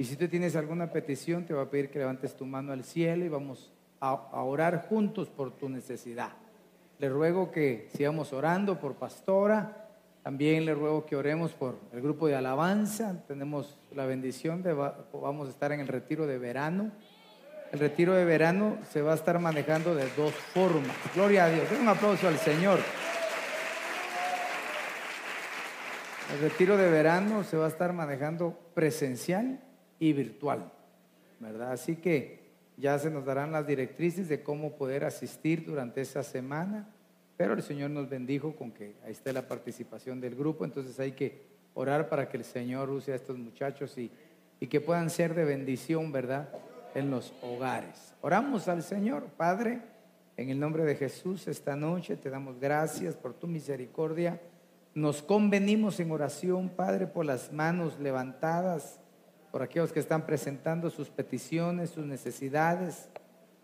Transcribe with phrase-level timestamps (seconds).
[0.00, 2.84] Y si tú tienes alguna petición, te voy a pedir que levantes tu mano al
[2.84, 6.30] cielo y vamos a, orar juntos por tu necesidad.
[6.98, 9.90] Le ruego que sigamos orando por Pastora.
[10.22, 13.22] También le ruego que oremos por el grupo de alabanza.
[13.28, 16.92] Tenemos la bendición de va- vamos a estar en el retiro de verano.
[17.70, 20.96] El retiro de verano se va a estar manejando de dos formas.
[21.14, 21.66] Gloria a Dios.
[21.78, 22.78] Un aplauso al Señor.
[26.32, 29.60] El retiro de verano se va a estar manejando presencial
[30.00, 30.72] y virtual,
[31.38, 31.70] ¿verdad?
[31.70, 32.40] Así que
[32.76, 36.88] ya se nos darán las directrices de cómo poder asistir durante esa semana,
[37.36, 41.12] pero el Señor nos bendijo con que ahí esté la participación del grupo, entonces hay
[41.12, 41.42] que
[41.74, 44.10] orar para que el Señor use a estos muchachos y,
[44.58, 46.48] y que puedan ser de bendición, ¿verdad?
[46.94, 48.14] En los hogares.
[48.22, 49.80] Oramos al Señor, Padre,
[50.36, 54.40] en el nombre de Jesús, esta noche te damos gracias por tu misericordia.
[54.94, 59.00] Nos convenimos en oración, Padre, por las manos levantadas,
[59.50, 63.08] por aquellos que están presentando sus peticiones, sus necesidades.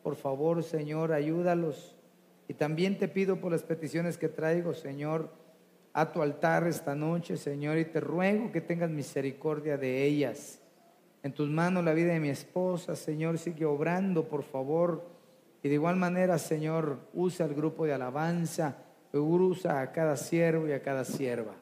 [0.03, 1.97] Por favor, Señor, ayúdalos.
[2.49, 5.31] Y también te pido por las peticiones que traigo, Señor,
[5.93, 10.61] a tu altar esta noche, Señor, y te ruego que tengas misericordia de ellas.
[11.23, 15.05] En tus manos la vida de mi esposa, Señor, sigue obrando, por favor.
[15.63, 18.77] Y de igual manera, Señor, usa el grupo de alabanza,
[19.13, 21.55] usa a cada siervo y a cada sierva.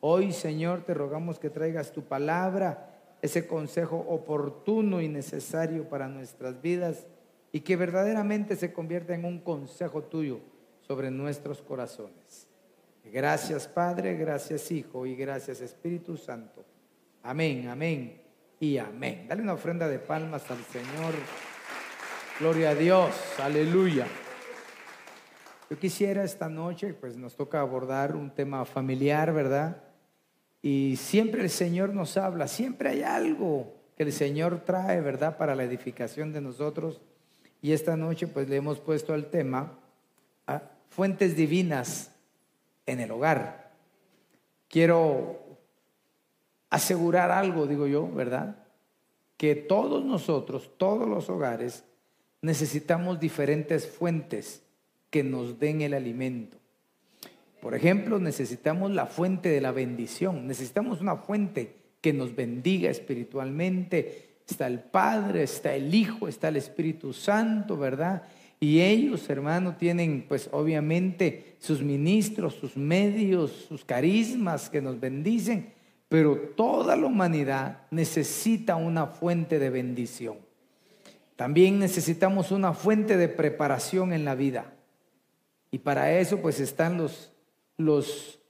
[0.00, 2.89] Hoy, Señor, te rogamos que traigas tu palabra,
[3.22, 7.06] ese consejo oportuno y necesario para nuestras vidas
[7.52, 10.40] y que verdaderamente se convierta en un consejo tuyo
[10.80, 12.46] sobre nuestros corazones.
[13.04, 16.64] Gracias, Padre, gracias, Hijo y gracias, Espíritu Santo.
[17.22, 18.22] Amén, amén
[18.58, 19.26] y amén.
[19.28, 21.14] Dale una ofrenda de palmas al Señor.
[22.38, 24.06] Gloria a Dios, aleluya.
[25.68, 29.89] Yo quisiera esta noche, pues nos toca abordar un tema familiar, ¿verdad?
[30.62, 35.36] Y siempre el Señor nos habla, siempre hay algo que el Señor trae, ¿verdad?
[35.36, 37.00] Para la edificación de nosotros.
[37.62, 39.78] Y esta noche, pues le hemos puesto al tema
[40.46, 42.10] a fuentes divinas
[42.86, 43.72] en el hogar.
[44.68, 45.38] Quiero
[46.68, 48.56] asegurar algo, digo yo, ¿verdad?
[49.36, 51.84] Que todos nosotros, todos los hogares,
[52.42, 54.62] necesitamos diferentes fuentes
[55.10, 56.59] que nos den el alimento.
[57.60, 64.28] Por ejemplo, necesitamos la fuente de la bendición, necesitamos una fuente que nos bendiga espiritualmente.
[64.48, 68.22] Está el Padre, está el Hijo, está el Espíritu Santo, ¿verdad?
[68.58, 75.72] Y ellos, hermano, tienen pues obviamente sus ministros, sus medios, sus carismas que nos bendicen,
[76.08, 80.36] pero toda la humanidad necesita una fuente de bendición.
[81.36, 84.74] También necesitamos una fuente de preparación en la vida.
[85.70, 87.32] Y para eso pues están los,
[87.80, 88.40] los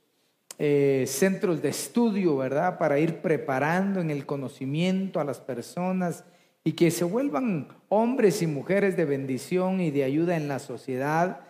[0.59, 2.77] eh, centros de estudio, ¿verdad?
[2.79, 6.25] Para ir preparando en el conocimiento a las personas
[6.65, 11.41] y que se vuelvan hombres y mujeres de bendición y de ayuda en la sociedad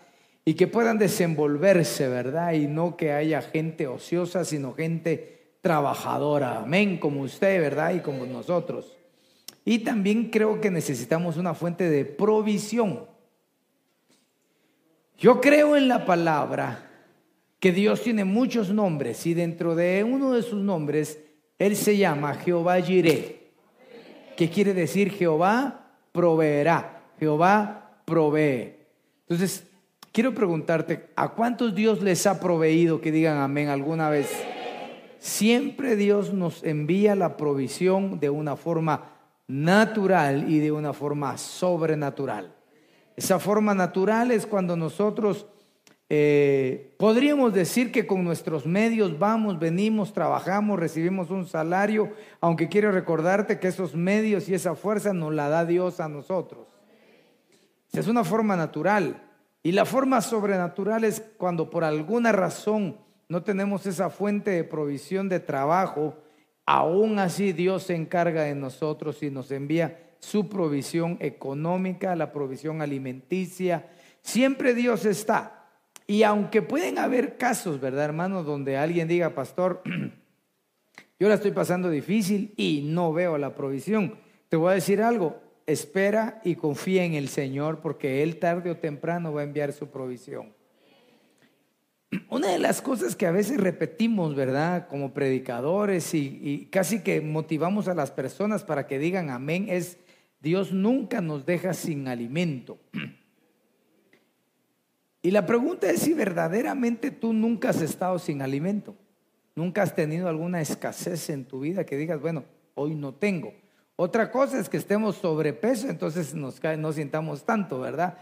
[0.45, 2.53] y que puedan desenvolverse, ¿verdad?
[2.53, 7.95] Y no que haya gente ociosa, sino gente trabajadora, amén, como usted, ¿verdad?
[7.95, 8.97] Y como nosotros.
[9.65, 13.07] Y también creo que necesitamos una fuente de provisión.
[15.19, 16.90] Yo creo en la palabra
[17.61, 21.23] que Dios tiene muchos nombres y dentro de uno de sus nombres,
[21.59, 23.53] Él se llama Jehová Jireh,
[24.37, 28.77] que quiere decir Jehová proveerá, Jehová provee.
[29.29, 29.67] Entonces,
[30.11, 34.33] quiero preguntarte, ¿a cuántos Dios les ha proveído que digan amén alguna vez?
[35.19, 39.13] Siempre Dios nos envía la provisión de una forma
[39.47, 42.55] natural y de una forma sobrenatural.
[43.17, 45.47] Esa forma natural es cuando nosotros
[46.13, 52.11] eh, podríamos decir que con nuestros medios vamos, venimos, trabajamos, recibimos un salario,
[52.41, 56.67] aunque quiero recordarte que esos medios y esa fuerza nos la da Dios a nosotros.
[57.93, 59.23] Es una forma natural.
[59.63, 62.97] Y la forma sobrenatural es cuando por alguna razón
[63.29, 66.17] no tenemos esa fuente de provisión de trabajo,
[66.67, 72.83] aún así Dios se encarga de nosotros y nos envía su provisión económica, la provisión
[72.83, 73.89] alimenticia,
[74.23, 75.60] siempre Dios está.
[76.11, 78.43] Y aunque pueden haber casos, ¿verdad, hermano?
[78.43, 79.81] Donde alguien diga, pastor,
[81.21, 84.17] yo la estoy pasando difícil y no veo la provisión.
[84.49, 88.77] Te voy a decir algo, espera y confía en el Señor porque Él tarde o
[88.77, 90.53] temprano va a enviar su provisión.
[92.29, 94.89] Una de las cosas que a veces repetimos, ¿verdad?
[94.89, 99.97] Como predicadores y, casi que motivamos a las personas para que digan amén es,
[100.41, 102.81] Dios nunca nos deja sin alimento.
[105.23, 108.95] Y la pregunta es si verdaderamente tú nunca has estado sin alimento.
[109.55, 112.45] Nunca has tenido alguna escasez en tu vida que digas, bueno,
[112.75, 113.53] hoy no tengo.
[113.97, 118.17] Otra cosa es que estemos sobrepeso, entonces nos cae, no sintamos tanto, ¿verdad?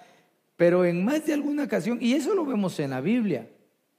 [0.57, 3.47] Pero en más de alguna ocasión, y eso lo vemos en la Biblia,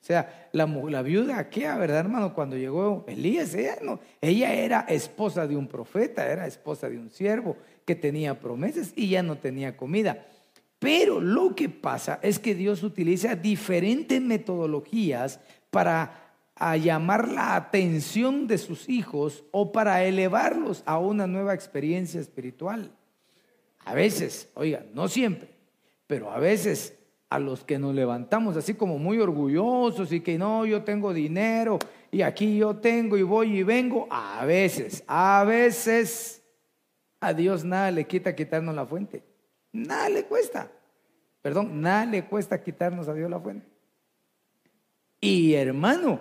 [0.02, 2.34] o sea, la, la viuda Aquea, ¿verdad, hermano?
[2.34, 7.10] Cuando llegó Elías, ella, no, ella era esposa de un profeta, era esposa de un
[7.10, 10.26] siervo que tenía promesas y ya no tenía comida.
[10.80, 16.30] Pero lo que pasa es que Dios utiliza diferentes metodologías para
[16.82, 22.92] llamar la atención de sus hijos o para elevarlos a una nueva experiencia espiritual.
[23.86, 25.50] A veces, oiga, no siempre,
[26.08, 26.98] pero a veces
[27.30, 31.78] a los que nos levantamos así como muy orgullosos y que no, yo tengo dinero
[32.12, 36.42] y aquí yo tengo y voy y vengo, a veces, a veces
[37.20, 39.29] a Dios nada le quita quitarnos la fuente.
[39.72, 40.72] Nada le cuesta.
[41.42, 43.66] Perdón, nada le cuesta quitarnos a Dios la fuente.
[45.22, 46.20] Y hermano,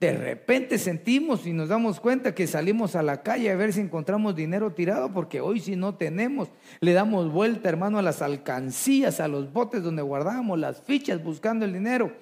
[0.00, 3.80] de repente sentimos y nos damos cuenta que salimos a la calle a ver si
[3.80, 6.48] encontramos dinero tirado, porque hoy si no tenemos,
[6.80, 11.64] le damos vuelta, hermano, a las alcancías, a los botes donde guardábamos las fichas buscando
[11.64, 12.12] el dinero.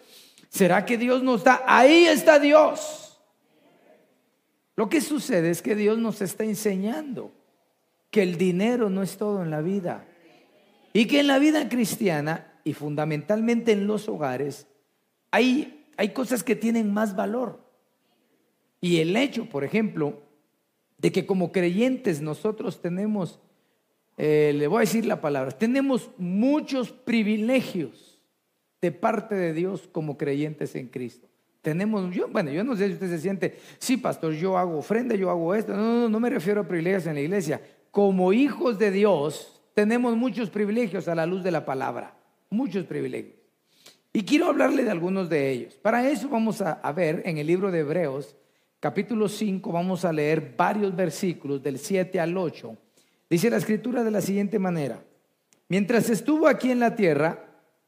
[0.51, 1.63] ¿Será que Dios nos da?
[1.67, 3.19] Ahí está Dios.
[4.77, 7.33] Lo que sucede es que Dios nos está enseñando
[8.11, 10.07] que el dinero no es todo en la vida
[10.93, 14.67] y que en la vida cristiana y fundamentalmente en los hogares
[15.31, 17.61] hay, hay cosas que tienen más valor.
[18.81, 20.23] Y el hecho, por ejemplo,
[20.99, 23.41] de que como creyentes nosotros tenemos,
[24.17, 28.21] eh, le voy a decir la palabra, tenemos muchos privilegios
[28.81, 31.29] de parte de Dios como creyentes en Cristo.
[31.63, 35.15] Tenemos, yo, bueno, yo no sé si usted se siente, sí, pastor, yo hago ofrenda,
[35.15, 35.77] yo hago esto.
[35.77, 37.61] No, no, no me refiero a privilegios en la iglesia.
[37.91, 42.17] Como hijos de Dios, tenemos muchos privilegios a la luz de la palabra.
[42.51, 43.37] Muchos privilegios.
[44.13, 45.75] Y quiero hablarle de algunos de ellos.
[45.75, 48.35] Para eso vamos a ver en el libro de Hebreos,
[48.81, 52.77] capítulo 5, vamos a leer varios versículos del 7 al 8.
[53.29, 55.05] Dice la escritura de la siguiente manera.
[55.69, 57.45] Mientras estuvo aquí en la tierra,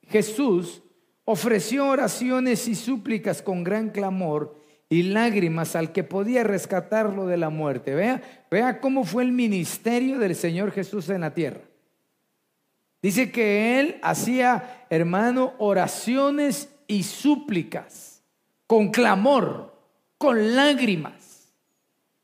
[0.06, 0.82] Jesús
[1.24, 4.54] ofreció oraciones y súplicas con gran clamor
[4.88, 7.94] y lágrimas al que podía rescatarlo de la muerte.
[7.94, 11.62] Vea, vea cómo fue el ministerio del Señor Jesús en la tierra.
[13.02, 18.22] Dice que él hacía, hermano, oraciones y súplicas
[18.66, 19.72] con clamor
[20.22, 21.52] con lágrimas.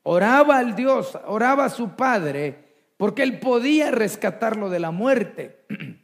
[0.03, 5.65] Oraba al Dios, oraba a su Padre, porque él podía rescatarlo de la muerte.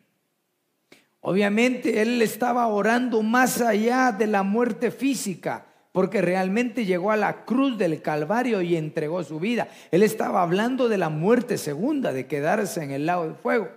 [1.22, 7.46] Obviamente él estaba orando más allá de la muerte física, porque realmente llegó a la
[7.46, 9.70] cruz del Calvario y entregó su vida.
[9.90, 13.70] Él estaba hablando de la muerte segunda, de quedarse en el lago del fuego.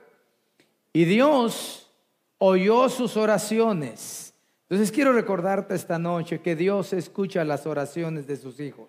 [0.99, 1.93] Y Dios
[2.39, 4.29] oyó sus oraciones
[4.71, 8.89] entonces quiero recordarte esta noche que Dios escucha las oraciones de sus hijos.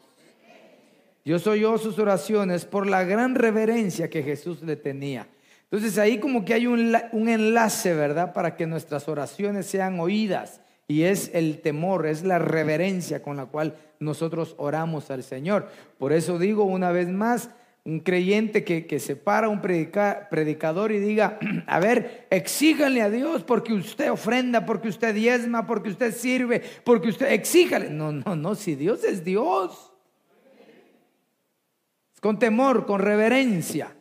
[1.23, 5.29] Dios oyó sus oraciones por la gran reverencia que Jesús le tenía.
[5.63, 8.33] Entonces ahí como que hay un, un, enlace, ¿verdad?
[8.33, 10.59] Para que nuestras oraciones sean oídas.
[10.85, 15.69] Y es el temor, es la reverencia con la cual nosotros oramos al Señor.
[15.97, 17.51] Por eso digo una vez más,
[17.89, 23.73] un creyente que, se para un predicador y diga, a ver, exíganle a Dios porque
[23.73, 27.89] usted ofrenda, porque usted diezma, porque usted sirve, porque usted exíjale.
[27.89, 29.91] No, no, no, si Dios es Dios.
[32.21, 33.95] con temor, con reverencia.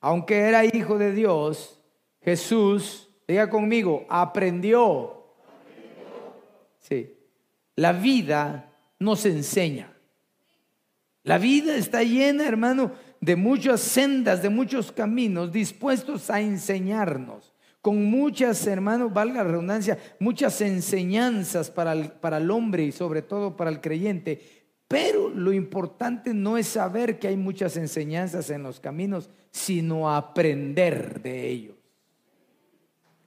[0.00, 1.80] Aunque era hijo de Dios,
[2.22, 5.24] Jesús, diga conmigo, aprendió.
[6.78, 7.16] Sí.
[7.74, 9.92] La vida nos enseña.
[11.28, 18.04] La vida está llena, hermano, de muchas sendas, de muchos caminos dispuestos a enseñarnos, con
[18.04, 23.56] muchas, hermanos, valga la redundancia, muchas enseñanzas para el, para el hombre y sobre todo
[23.56, 24.66] para el creyente.
[24.88, 31.22] Pero lo importante no es saber que hay muchas enseñanzas en los caminos, sino aprender
[31.22, 31.76] de ellos.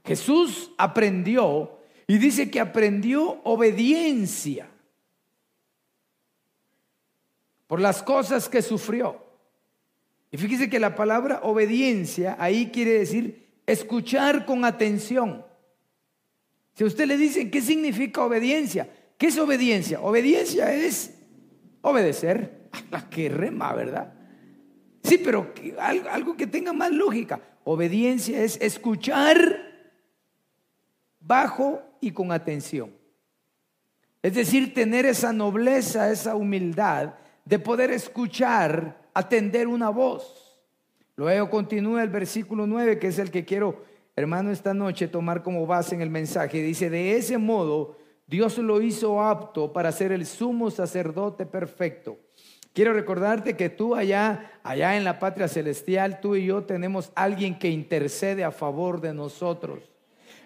[0.03, 4.69] Jesús aprendió y dice que aprendió obediencia
[7.67, 9.30] por las cosas que sufrió.
[10.31, 15.45] Y fíjese que la palabra obediencia ahí quiere decir escuchar con atención.
[16.73, 18.89] Si a usted le dicen, ¿qué significa obediencia?
[19.17, 20.01] ¿Qué es obediencia?
[20.01, 21.13] Obediencia es
[21.81, 22.69] obedecer.
[22.91, 24.13] La que rema, ¿verdad?
[25.03, 27.41] Sí, pero algo que tenga más lógica.
[27.63, 29.71] Obediencia es escuchar
[31.19, 32.91] bajo y con atención.
[34.21, 40.59] Es decir, tener esa nobleza, esa humildad de poder escuchar, atender una voz.
[41.15, 43.83] Luego continúa el versículo 9, que es el que quiero,
[44.15, 46.61] hermano, esta noche tomar como base en el mensaje.
[46.61, 47.97] Dice, de ese modo
[48.31, 52.17] Dios lo hizo apto para ser el sumo sacerdote perfecto.
[52.73, 57.59] Quiero recordarte que tú allá, allá en la patria celestial, tú y yo tenemos alguien
[57.59, 59.91] que intercede a favor de nosotros.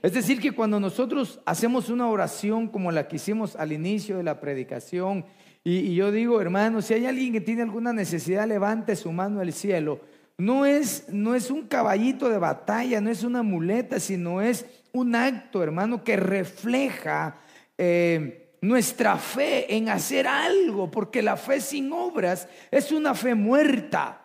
[0.02, 4.24] Es decir, que cuando nosotros hacemos una oración como la que hicimos al inicio de
[4.24, 5.24] la predicación,
[5.68, 9.52] y, yo digo, hermano, si hay alguien que tiene alguna necesidad, levante su mano al
[9.52, 10.00] cielo.
[10.38, 15.16] No es, no es un caballito de batalla, no es una muleta, sino es un
[15.16, 17.38] acto, hermano, que refleja
[17.80, 24.25] eh, nuestra fe en hacer algo, porque la fe sin obras es una fe muerta.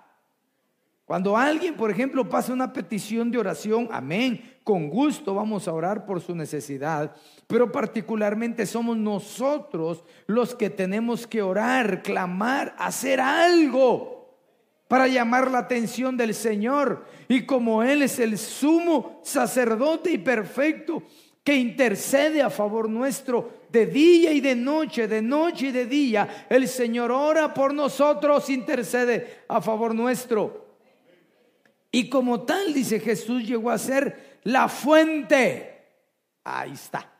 [1.10, 6.06] Cuando alguien, por ejemplo, pasa una petición de oración, amén, con gusto vamos a orar
[6.06, 7.16] por su necesidad,
[7.48, 14.36] pero particularmente somos nosotros los que tenemos que orar, clamar, hacer algo
[14.86, 17.04] para llamar la atención del Señor.
[17.26, 21.02] Y como Él es el sumo sacerdote y perfecto
[21.42, 26.46] que intercede a favor nuestro de día y de noche, de noche y de día,
[26.48, 30.69] el Señor ora por nosotros, intercede a favor nuestro.
[31.92, 35.88] Y como tal, dice Jesús, llegó a ser la fuente.
[36.44, 37.10] Ahí está.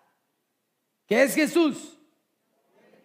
[1.07, 1.99] ¿Qué es Jesús?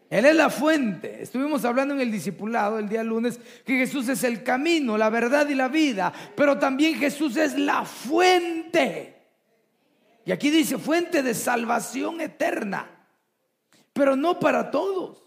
[0.10, 1.24] Él es la fuente.
[1.24, 5.48] Estuvimos hablando en el discipulado el día lunes que Jesús es el camino, la verdad
[5.50, 9.16] y la vida, pero también Jesús es la fuente.
[10.24, 12.90] Y aquí dice fuente de salvación eterna,
[13.94, 15.22] pero no para todos.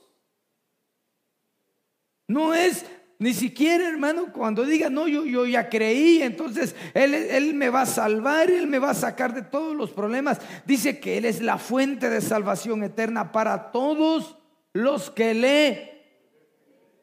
[2.28, 2.84] No es
[3.20, 7.82] ni siquiera, hermano, cuando diga, no, yo, yo ya creí, entonces él, él me va
[7.82, 10.40] a salvar, Él me va a sacar de todos los problemas.
[10.64, 14.36] Dice que Él es la fuente de salvación eterna para todos
[14.72, 15.98] los que le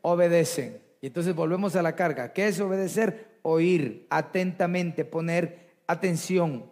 [0.01, 0.81] obedecen.
[1.01, 2.31] Y entonces volvemos a la carga.
[2.31, 3.39] ¿Qué es obedecer?
[3.41, 6.71] Oír atentamente, poner atención.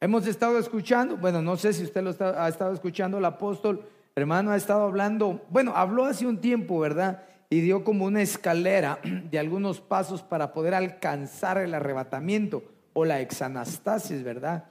[0.00, 4.50] Hemos estado escuchando, bueno, no sé si usted lo ha estado escuchando, el apóstol, hermano,
[4.50, 7.24] ha estado hablando, bueno, habló hace un tiempo, ¿verdad?
[7.52, 13.20] Y dio como una escalera de algunos pasos para poder alcanzar el arrebatamiento o la
[13.20, 14.70] exanastasis, ¿verdad?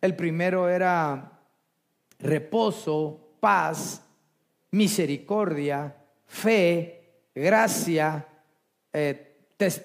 [0.00, 1.32] El primero era
[2.20, 4.02] reposo, paz,
[4.70, 5.94] misericordia,
[6.26, 8.26] fe, gracia,
[8.92, 9.36] eh,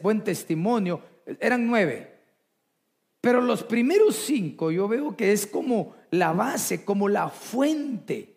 [0.02, 1.02] buen testimonio.
[1.40, 2.14] Eran nueve.
[3.20, 8.36] Pero los primeros cinco yo veo que es como la base, como la fuente,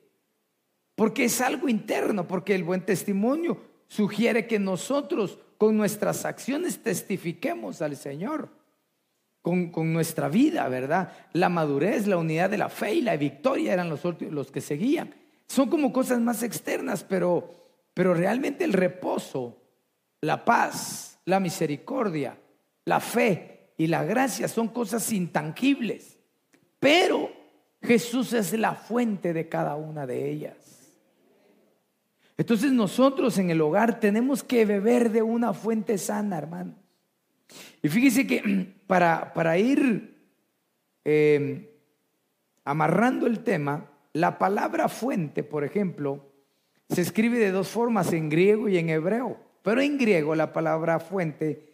[0.95, 7.83] porque es algo interno, porque el buen testimonio sugiere que nosotros con nuestras acciones testifiquemos
[7.83, 8.51] al Señor,
[9.43, 11.13] con, nuestra vida, ¿verdad?
[11.33, 15.15] La madurez, la unidad de la fe y la victoria eran los, los que seguían.
[15.47, 17.55] Son como cosas más externas, pero,
[17.95, 19.57] pero realmente el reposo,
[20.21, 22.39] la paz, la misericordia,
[22.85, 26.19] la fe y la gracia son cosas intangibles.
[26.79, 27.31] Pero
[27.83, 30.78] Jesús es la fuente de cada una de ellas.
[32.39, 36.77] Entonces nosotros en el hogar tenemos que beber de una fuente sana, hermano.
[37.83, 40.17] Y fíjese que para, para ir
[41.05, 41.67] em,
[42.65, 46.25] amarrando el tema, la palabra fuente, por ejemplo,
[46.89, 49.37] se escribe de dos formas, en griego y en hebreo.
[49.63, 51.67] Pero en griego la palabra fuente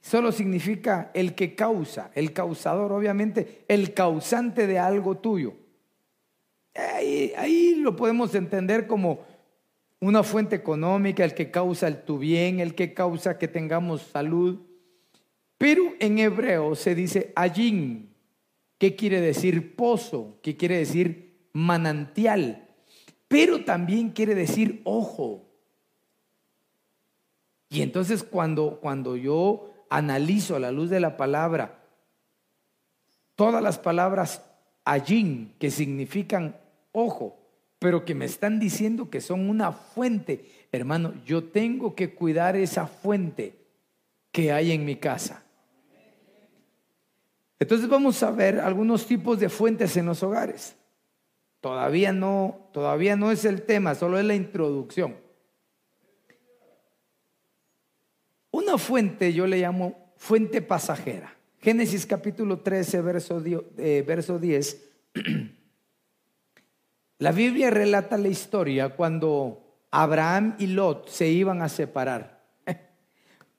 [0.00, 5.54] solo significa el que causa, el causador, obviamente, el causante de algo tuyo.
[6.74, 9.35] Ahí, ahí lo podemos entender como
[10.00, 14.60] una fuente económica, el que causa el tu bien, el que causa que tengamos salud.
[15.58, 18.14] Pero en hebreo se dice ayin,
[18.78, 22.68] que quiere decir pozo, que quiere decir manantial,
[23.28, 25.46] pero también quiere decir ojo.
[27.70, 31.82] Y entonces cuando, cuando yo analizo a la luz de la palabra,
[33.34, 34.42] todas las palabras
[34.84, 36.60] ayin, que significan
[36.92, 37.45] ojo,
[37.86, 40.50] pero que me están diciendo que son una fuente.
[40.72, 43.54] Hermano, yo tengo que cuidar esa fuente
[44.32, 45.44] que hay en mi casa.
[47.60, 50.74] Entonces vamos a ver algunos tipos de fuentes en los hogares.
[51.60, 55.14] Todavía no, todavía no es el tema, solo es la introducción.
[58.50, 61.36] Una fuente yo le llamo fuente pasajera.
[61.60, 63.40] Génesis capítulo 13, verso,
[63.78, 64.82] eh, verso 10.
[67.18, 72.42] La Biblia relata la historia cuando Abraham y Lot se iban a separar.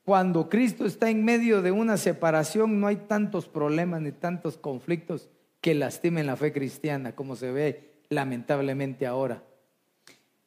[0.05, 5.29] Cuando Cristo está en medio de una separación no hay tantos problemas ni tantos conflictos
[5.59, 9.41] que lastimen la fe cristiana como se ve lamentablemente ahora.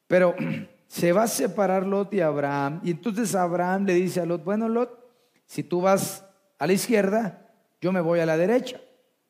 [0.06, 0.36] Pero
[0.86, 4.68] se va a separar Lot y Abraham y entonces Abraham le dice a Lot, bueno
[4.68, 5.10] Lot,
[5.46, 6.24] si tú vas
[6.60, 7.50] a la izquierda,
[7.80, 8.80] yo me voy a la derecha.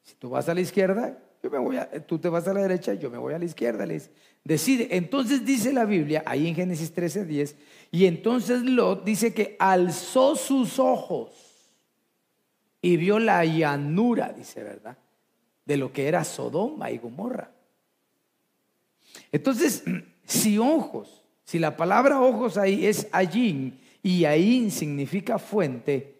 [0.02, 2.60] Si tú vas a la izquierda, yo me voy a, tú te vas a la
[2.60, 3.86] derecha, yo me voy a la izquierda.
[3.86, 4.10] Les
[4.44, 4.88] decide.
[4.90, 7.56] Entonces dice la Biblia, ahí en Génesis 13, 10,
[7.90, 11.30] y entonces Lot dice que alzó sus ojos
[12.82, 14.98] y vio la llanura, dice, ¿verdad?
[15.64, 17.50] De lo que era Sodoma y Gomorra.
[19.32, 19.82] Entonces,
[20.24, 26.16] si ojos, si la palabra ojos ahí es allí y ahí significa fuente,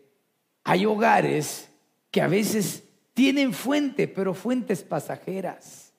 [0.65, 1.69] hay hogares
[2.11, 2.85] que a veces
[3.21, 5.93] tienen fuente, pero fuentes pasajeras.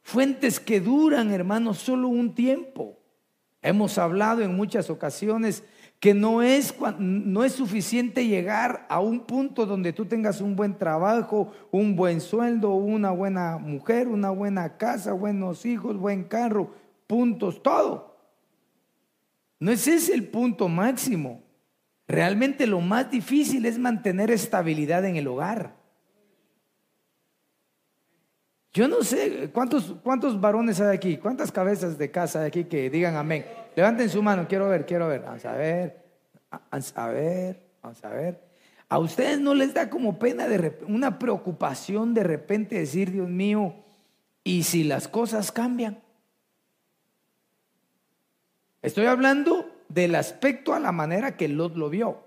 [0.00, 3.00] Fuentes que duran, hermanos, solo un tiempo.
[3.60, 5.64] Hemos hablado en muchas ocasiones
[5.98, 10.78] que no es, no es suficiente llegar a un punto donde tú tengas un buen
[10.78, 16.74] trabajo, un buen sueldo, una buena mujer, una buena casa, buenos hijos, buen carro,
[17.08, 18.20] puntos, todo.
[19.58, 21.42] No es ese el punto máximo.
[22.06, 25.82] Realmente lo más difícil es mantener estabilidad en el hogar.
[28.74, 32.90] Yo no sé cuántos, cuántos varones hay aquí, cuántas cabezas de casa hay aquí que
[32.90, 33.46] digan amén.
[33.76, 35.22] Levanten su mano, quiero ver, quiero ver.
[35.22, 36.04] Vamos a ver,
[36.50, 38.40] vamos a ver, vamos a ver.
[38.88, 43.76] ¿A ustedes no les da como pena, de una preocupación de repente decir, Dios mío,
[44.42, 46.02] ¿y si las cosas cambian?
[48.82, 52.24] Estoy hablando del aspecto a la manera que Lot lo vio.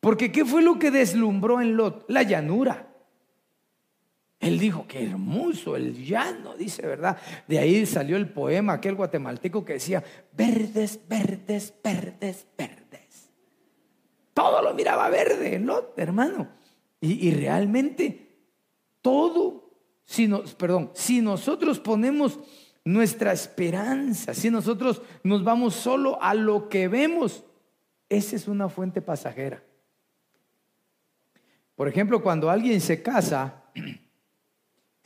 [0.00, 2.06] Porque ¿qué fue lo que deslumbró en Lot?
[2.08, 2.87] La llanura.
[4.40, 7.18] Él dijo, qué hermoso el llano, dice, ¿verdad?
[7.48, 13.30] De ahí salió el poema, aquel guatemalteco que decía, verdes, verdes, verdes, verdes.
[14.32, 16.48] Todo lo miraba verde, ¿no, hermano?
[17.00, 18.36] Y, realmente
[19.02, 19.70] todo,
[20.04, 22.38] si nos, perdón, si nosotros ponemos
[22.84, 27.44] nuestra esperanza, si nosotros nos vamos solo a lo que vemos,
[28.08, 29.62] esa es una fuente pasajera.
[31.76, 33.64] Por ejemplo, cuando alguien se casa,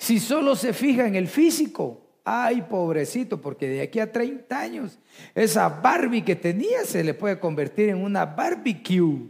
[0.02, 4.98] si solo se fija en el físico, ay pobrecito, porque de aquí a 30 años
[5.32, 9.28] esa Barbie que tenía se le puede convertir en una barbecue.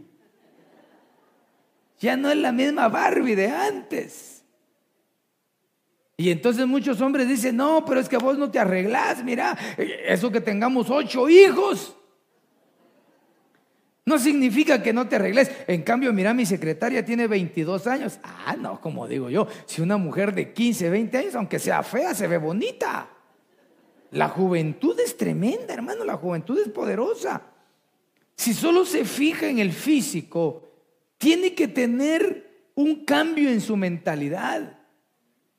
[1.99, 4.43] Ya no es la misma Barbie de antes.
[6.17, 10.31] Y entonces muchos hombres dicen, no, pero es que vos no te arreglás, mira, eso
[10.31, 11.95] que tengamos ocho hijos.
[14.05, 15.49] No significa que no te arregles.
[15.67, 18.19] En cambio, mira, mi secretaria tiene 22 años.
[18.21, 22.13] Ah, no, como digo yo, si una mujer de 15, 20 años, aunque sea fea,
[22.13, 23.09] se ve bonita.
[24.11, 27.41] La juventud es tremenda, hermano, la juventud es poderosa.
[28.35, 30.69] Si solo se fija en el físico,
[31.17, 34.79] tiene que tener un cambio en su mentalidad.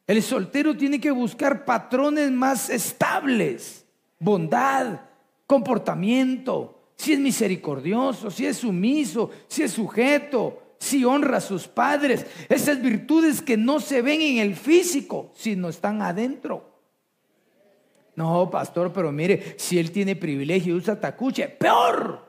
[0.07, 3.87] El soltero tiene que buscar patrones más estables,
[4.19, 5.01] bondad,
[5.47, 12.27] comportamiento, si es misericordioso, si es sumiso, si es sujeto, si honra a sus padres.
[12.49, 16.73] Esas virtudes que no se ven en el físico, sino están adentro.
[18.17, 22.25] No, pastor, pero mire, si él tiene privilegio y usa tacuche, peor.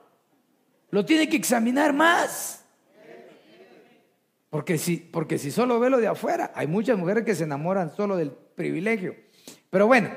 [0.89, 2.65] Lo tiene que examinar más.
[4.49, 7.93] Porque si, porque si solo ve lo de afuera, hay muchas mujeres que se enamoran
[7.93, 9.15] solo del privilegio.
[9.69, 10.09] Pero bueno,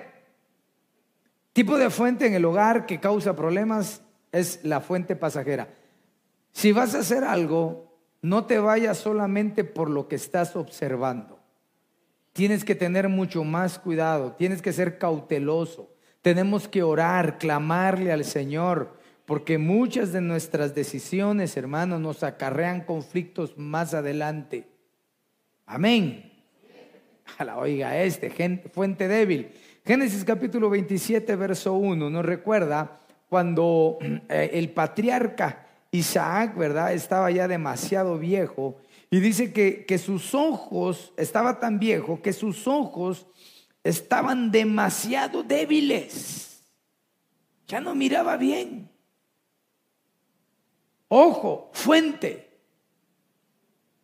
[1.52, 5.68] tipo de fuente en el hogar que causa problemas es la fuente pasajera.
[6.52, 11.38] Si vas a hacer algo, no te vayas solamente por lo que estás observando.
[12.32, 15.92] Tienes que tener mucho más cuidado, tienes que ser cauteloso.
[16.22, 23.56] Tenemos que orar, clamarle al Señor, porque muchas de nuestras decisiones, hermanos, nos acarrean conflictos
[23.56, 24.68] más adelante.
[25.66, 26.32] Amén.
[27.38, 28.30] A la oiga este,
[28.72, 29.52] fuente débil.
[29.84, 32.97] Génesis capítulo 27, verso 1, nos recuerda
[33.28, 36.92] cuando eh, el patriarca Isaac, ¿verdad?
[36.92, 38.76] Estaba ya demasiado viejo
[39.10, 43.26] y dice que, que sus ojos, estaba tan viejo que sus ojos
[43.82, 46.62] estaban demasiado débiles.
[47.66, 48.90] Ya no miraba bien.
[51.08, 52.48] Ojo, fuente.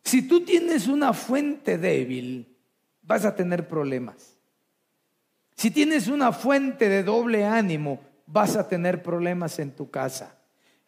[0.03, 2.55] Si tú tienes una fuente débil,
[3.01, 4.37] vas a tener problemas.
[5.55, 10.37] Si tienes una fuente de doble ánimo, vas a tener problemas en tu casa.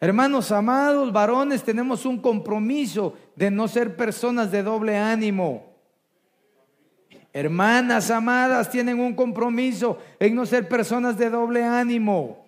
[0.00, 5.68] Hermanos amados, varones, tenemos un compromiso de no ser personas de doble ánimo.
[7.32, 12.47] Hermanas amadas tienen un compromiso en no ser personas de doble ánimo.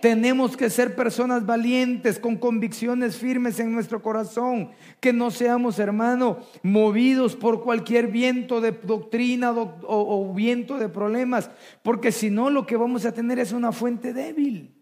[0.00, 6.38] Tenemos que ser personas valientes, con convicciones firmes en nuestro corazón, que no seamos, hermano,
[6.62, 11.50] movidos por cualquier viento de doctrina o, o viento de problemas,
[11.82, 14.74] porque si no lo que vamos a tener es una fuente débil.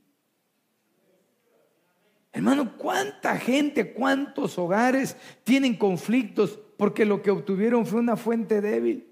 [2.32, 9.08] Hermano, ¿cuánta gente, cuántos hogares tienen conflictos porque lo que obtuvieron fue una fuente débil?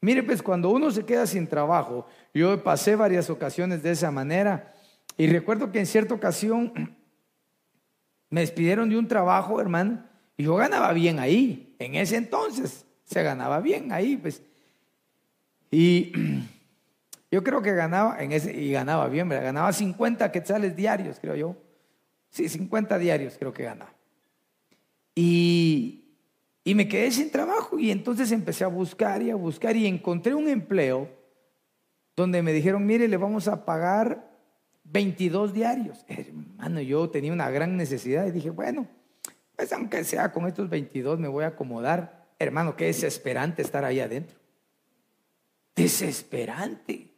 [0.00, 4.75] Mire, pues cuando uno se queda sin trabajo, yo pasé varias ocasiones de esa manera,
[5.16, 6.72] y recuerdo que en cierta ocasión
[8.30, 10.04] me despidieron de un trabajo, hermano,
[10.36, 11.74] y yo ganaba bien ahí.
[11.78, 14.42] En ese entonces se ganaba bien ahí, pues.
[15.70, 16.12] Y
[17.30, 21.56] yo creo que ganaba, en ese, y ganaba bien, ganaba 50 quetzales diarios, creo yo.
[22.30, 23.94] Sí, 50 diarios creo que ganaba.
[25.14, 26.04] Y,
[26.64, 30.34] y me quedé sin trabajo y entonces empecé a buscar y a buscar y encontré
[30.34, 31.08] un empleo
[32.16, 34.25] donde me dijeron, mire, le vamos a pagar
[34.90, 36.04] 22 diarios.
[36.08, 38.88] Hermano, yo tenía una gran necesidad y dije, bueno,
[39.56, 42.26] pues aunque sea con estos 22 me voy a acomodar.
[42.38, 44.38] Hermano, qué desesperante estar ahí adentro.
[45.74, 47.14] Desesperante.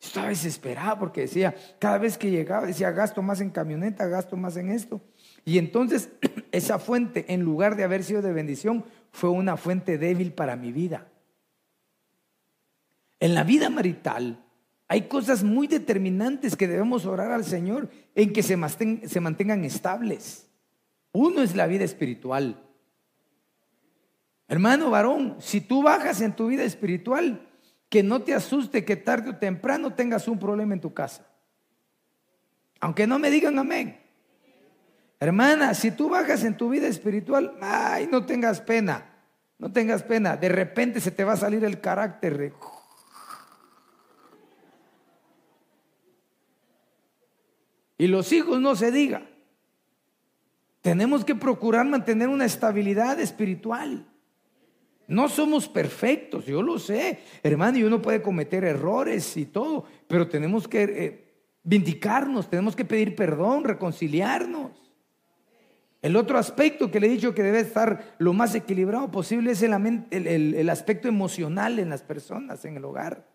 [0.00, 4.56] Estaba desesperado porque decía, cada vez que llegaba, decía, gasto más en camioneta, gasto más
[4.56, 5.00] en esto.
[5.44, 6.10] Y entonces
[6.52, 10.70] esa fuente, en lugar de haber sido de bendición, fue una fuente débil para mi
[10.70, 11.08] vida.
[13.18, 14.45] En la vida marital,
[14.88, 18.56] hay cosas muy determinantes que debemos orar al Señor en que se
[19.20, 20.48] mantengan estables.
[21.12, 22.62] Uno es la vida espiritual.
[24.48, 27.48] Hermano varón, si tú bajas en tu vida espiritual,
[27.88, 31.26] que no te asuste que tarde o temprano tengas un problema en tu casa.
[32.80, 33.98] Aunque no me digan amén.
[35.18, 39.06] Hermana, si tú bajas en tu vida espiritual, ay, no tengas pena,
[39.58, 40.36] no tengas pena.
[40.36, 42.36] De repente se te va a salir el carácter
[47.98, 49.26] Y los hijos no se diga.
[50.82, 54.06] Tenemos que procurar mantener una estabilidad espiritual.
[55.08, 60.28] No somos perfectos, yo lo sé, hermano, y uno puede cometer errores y todo, pero
[60.28, 64.72] tenemos que eh, vindicarnos, tenemos que pedir perdón, reconciliarnos.
[66.02, 69.62] El otro aspecto que le he dicho que debe estar lo más equilibrado posible es
[69.62, 73.26] el aspecto emocional en las personas, en el hogar.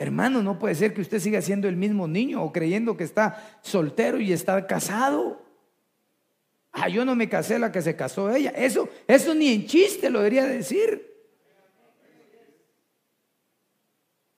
[0.00, 3.58] Hermano, no puede ser que usted siga siendo el mismo niño o creyendo que está
[3.60, 5.42] soltero y está casado.
[6.72, 8.48] Ah, yo no me casé la que se casó ella.
[8.56, 11.06] Eso, eso ni en chiste lo debería decir.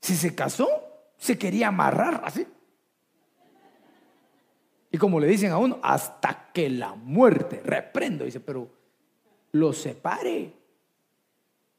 [0.01, 0.69] Si se casó,
[1.17, 2.45] se quería amarrar así.
[4.91, 8.69] Y como le dicen a uno, hasta que la muerte, reprendo, dice, pero
[9.53, 10.55] lo separe.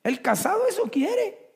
[0.02, 1.52] El casado eso quiere.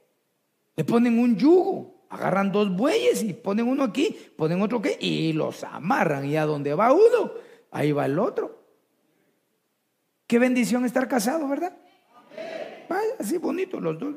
[0.75, 5.33] Le ponen un yugo agarran dos bueyes y ponen uno aquí, ponen otro aquí y
[5.33, 6.25] los amarran.
[6.25, 7.31] Y a donde va uno,
[7.71, 8.63] ahí va el otro.
[10.25, 11.75] Qué bendición estar casado, ¿verdad?
[12.89, 14.15] Vaya, así bonito los dos.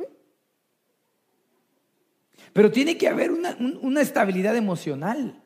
[2.52, 5.42] Pero tiene que haber una, una estabilidad emocional.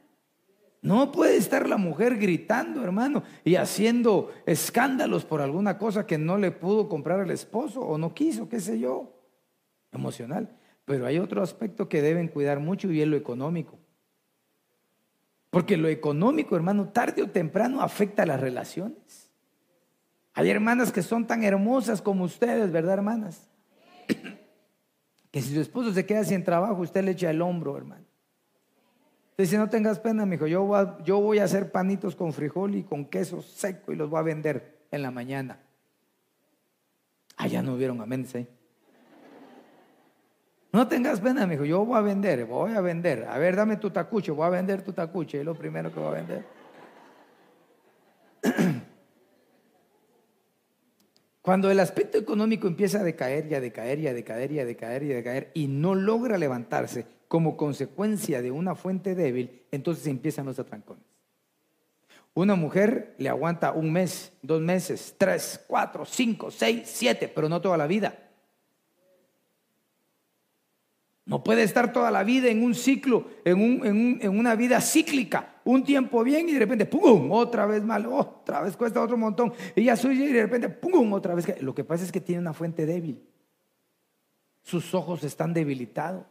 [0.80, 6.36] No puede estar la mujer gritando, hermano, y haciendo escándalos por alguna cosa que no
[6.36, 9.10] le pudo comprar el esposo o no quiso, qué sé yo.
[9.92, 10.54] Emocional.
[10.84, 13.78] Pero hay otro aspecto que deben cuidar mucho y es lo económico.
[15.50, 19.30] Porque lo económico, hermano, tarde o temprano afecta a las relaciones.
[20.34, 23.48] Hay hermanas que son tan hermosas como ustedes, ¿verdad, hermanas?
[25.30, 28.04] Que si su esposo se queda sin trabajo, usted le echa el hombro, hermano.
[29.36, 32.76] Dice, no tengas pena, mijo, yo voy, a, yo voy a hacer panitos con frijol
[32.76, 35.58] y con queso seco y los voy a vender en la mañana.
[37.36, 38.46] Allá no hubieron amén, ¿sí?
[40.74, 41.64] No tengas pena, amigo.
[41.64, 43.28] Yo voy a vender, voy a vender.
[43.30, 45.38] A ver, dame tu tacucho, voy a vender tu tacucho.
[45.38, 46.44] Es lo primero que voy a vender.
[51.42, 54.64] Cuando el aspecto económico empieza a decaer y a decaer y a decaer y a
[54.64, 60.08] decaer y a decaer y no logra levantarse como consecuencia de una fuente débil, entonces
[60.08, 61.04] empiezan los atrancones.
[62.34, 67.60] Una mujer le aguanta un mes, dos meses, tres, cuatro, cinco, seis, siete, pero no
[67.60, 68.23] toda la vida.
[71.26, 75.54] No puede estar toda la vida en un ciclo, en, una vida cíclica.
[75.64, 77.32] Un tiempo bien y de repente, ¡pum!
[77.32, 79.52] Otra vez mal, otra vez cuesta otro montón.
[79.74, 81.14] Y ya suya y de repente, ¡pum!
[81.14, 81.62] Otra vez.
[81.62, 83.26] Lo que pasa es que tiene una fuente débil.
[84.62, 86.26] Sus ojos están debilitados.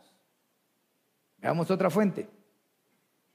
[1.40, 2.30] Veamos otra fuente.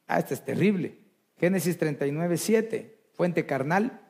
[0.06, 0.96] Ah, esta es terrible.
[1.38, 4.00] Génesis 39, 7, fuente carnal.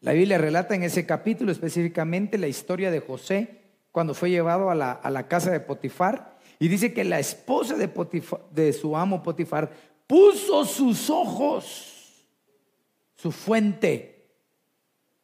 [0.00, 4.74] La Biblia relata en ese capítulo específicamente la historia de José cuando fue llevado a
[4.74, 6.33] la, a la casa de Potifar.
[6.58, 9.72] Y dice que la esposa de, su amo Potifar
[10.06, 12.26] puso sus ojos,
[13.16, 14.26] su fuente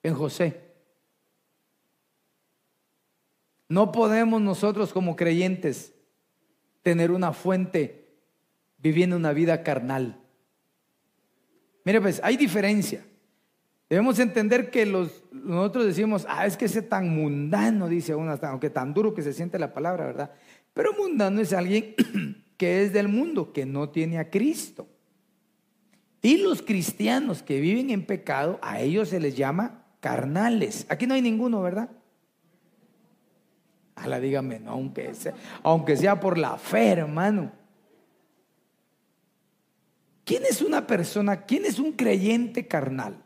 [0.02, 0.60] en José.
[3.68, 5.94] No podemos nosotros como creyentes
[6.82, 8.08] tener una fuente
[8.78, 10.20] viviendo una vida carnal.
[11.84, 13.04] Mire, pues hay diferencia.
[13.88, 18.70] Debemos entender que los, nosotros decimos, ah, es que ese tan mundano, dice uno, aunque
[18.70, 20.30] tan duro que se siente la palabra, ¿verdad?
[20.74, 21.94] Pero mundano es alguien
[22.56, 24.88] que es del mundo, que no tiene a Cristo.
[26.22, 30.86] Y los cristianos que viven en pecado, a ellos se les llama carnales.
[30.88, 31.90] Aquí no hay ninguno, ¿verdad?
[34.06, 37.52] la dígame, no, aunque sea, aunque sea por la fe, hermano.
[40.24, 43.22] ¿Quién es una persona, quién es un creyente carnal?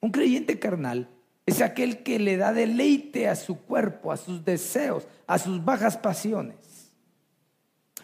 [0.00, 1.08] Un creyente carnal
[1.50, 5.96] es aquel que le da deleite a su cuerpo, a sus deseos, a sus bajas
[5.96, 6.92] pasiones.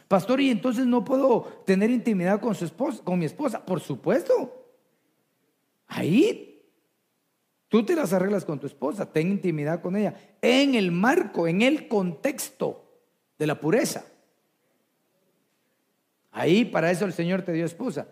[0.09, 4.65] Pastor, y entonces no puedo tener intimidad con su esposa, con mi esposa, por supuesto.
[5.89, 6.57] Ahí
[7.69, 11.63] Tú te las arreglas con tu esposa, ten intimidad con ella, en el marco, en
[11.63, 12.85] el contexto
[13.39, 14.07] de la pureza.
[16.31, 18.07] Ahí para eso el Señor te dio esposa.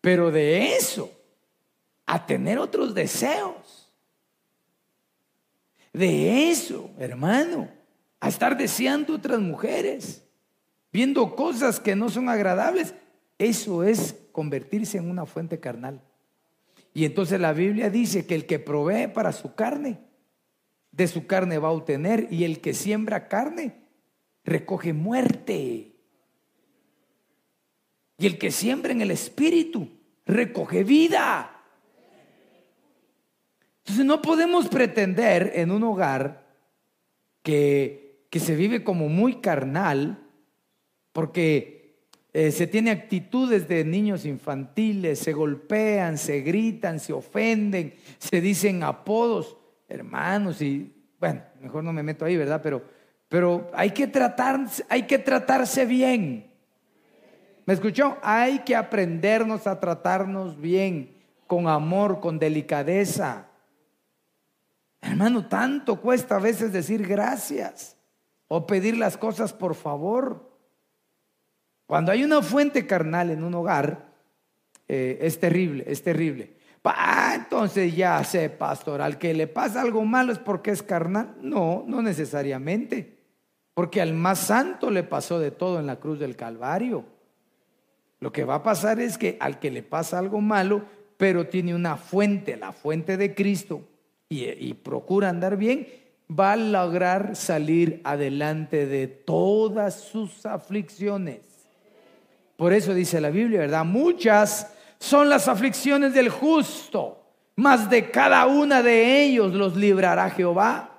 [0.00, 1.10] Pero de eso
[2.06, 3.79] a tener otros deseos.
[5.92, 7.68] De eso, hermano,
[8.20, 10.24] a estar deseando otras mujeres,
[10.92, 12.94] viendo cosas que no son agradables,
[13.38, 16.02] eso es convertirse en una fuente carnal.
[16.92, 20.00] Y entonces la Biblia dice que el que provee para su carne,
[20.92, 23.80] de su carne va a obtener, y el que siembra carne,
[24.44, 25.94] recoge muerte.
[28.18, 29.88] Y el que siembra en el espíritu,
[30.26, 31.59] recoge vida.
[33.90, 36.46] Entonces no podemos pretender en un hogar
[37.42, 40.28] que, que se vive como muy carnal,
[41.10, 41.98] porque
[42.32, 48.84] eh, se tiene actitudes de niños infantiles, se golpean, se gritan, se ofenden, se dicen
[48.84, 49.56] apodos,
[49.88, 52.60] hermanos, y bueno, mejor no me meto ahí, ¿verdad?
[52.62, 52.84] Pero,
[53.28, 56.48] pero hay, que tratarse, hay que tratarse bien.
[57.66, 58.18] ¿Me escuchó?
[58.22, 61.12] Hay que aprendernos a tratarnos bien,
[61.48, 63.49] con amor, con delicadeza.
[65.00, 67.96] Hermano, tanto cuesta a veces decir gracias
[68.48, 70.50] o pedir las cosas por favor.
[71.86, 74.12] Cuando hay una fuente carnal en un hogar,
[74.88, 76.56] eh, es terrible, es terrible.
[76.84, 81.36] Ah, entonces ya sé, pastor, al que le pasa algo malo es porque es carnal.
[81.40, 83.18] No, no necesariamente.
[83.74, 87.04] Porque al más santo le pasó de todo en la cruz del Calvario.
[88.18, 90.84] Lo que va a pasar es que al que le pasa algo malo,
[91.16, 93.82] pero tiene una fuente, la fuente de Cristo,
[94.32, 95.88] y, procura andar bien,
[96.30, 101.40] va a lograr salir adelante de todas sus aflicciones.
[102.56, 103.84] Por eso dice la Biblia, ¿verdad?
[103.84, 107.24] Muchas son las aflicciones del justo,
[107.56, 110.89] mas de cada una de ellos los librará Jehová.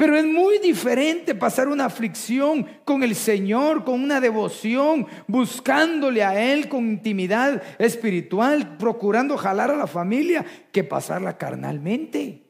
[0.00, 6.54] Pero es muy diferente pasar una aflicción con el Señor, con una devoción, buscándole a
[6.54, 12.46] Él con intimidad espiritual, procurando jalar a la familia, que pasarla carnalmente.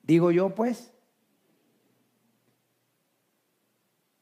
[0.00, 0.92] Digo yo pues,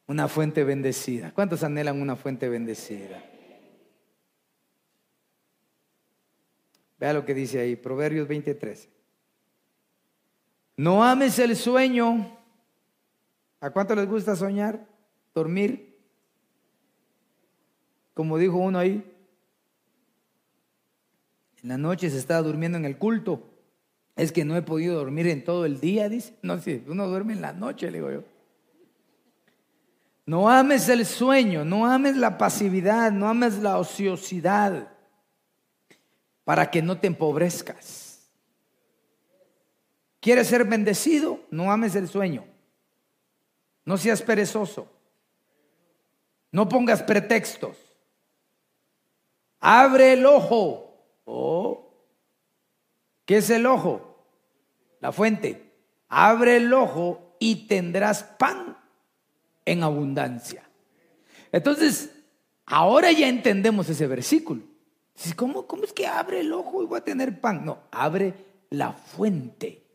[0.07, 1.31] Una fuente bendecida.
[1.35, 3.23] ¿Cuántos anhelan una fuente bendecida?
[6.97, 8.89] Vea lo que dice ahí, Proverbios 23.
[10.79, 12.37] No ames el sueño.
[13.59, 14.87] ¿A cuánto les gusta soñar?
[15.35, 15.99] Dormir.
[18.13, 19.03] Como dijo uno ahí,
[21.61, 23.43] en la noche se estaba durmiendo en el culto.
[24.15, 26.37] Es que no he podido dormir en todo el día, dice.
[26.43, 28.23] No, si uno duerme en la noche, le digo yo.
[30.25, 34.93] No ames el sueño, no ames la pasividad, no ames la ociosidad,
[36.45, 38.08] para que no te empobrezcas.
[40.19, 41.39] ¿Quieres ser bendecido?
[41.49, 42.45] No ames el sueño.
[43.85, 44.87] No seas perezoso.
[46.51, 47.77] No pongas pretextos.
[49.59, 50.93] Abre el ojo.
[51.25, 51.93] Oh.
[53.25, 54.25] ¿Qué es el ojo?
[54.99, 55.73] La fuente.
[56.09, 58.77] Abre el ojo y tendrás pan
[59.65, 60.63] en abundancia.
[61.51, 62.11] Entonces,
[62.65, 64.63] ahora ya entendemos ese versículo.
[65.35, 67.65] ¿Cómo, ¿Cómo es que abre el ojo y voy a tener pan?
[67.65, 68.33] No, abre
[68.69, 69.88] la fuente.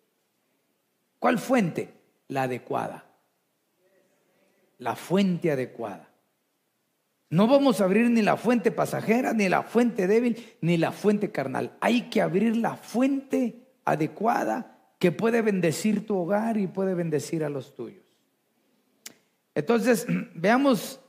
[1.25, 1.89] ¿Cuál fuente?
[2.29, 3.07] La adecuada.
[4.77, 6.11] La fuente adecuada.
[7.31, 11.33] No vamos a abrir ni la fuente pasajera, ni la fuente débil, ni la fuente
[11.33, 11.79] carnal.
[11.81, 13.55] Hay que abrir la fuente
[13.87, 18.05] adecuada, que puede bendecir tu hogar y puede bendecir a los tuyos.
[19.55, 21.01] Entonces, veamos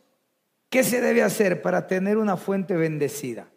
[0.70, 3.50] qué se debe hacer para tener una fuente bendecida.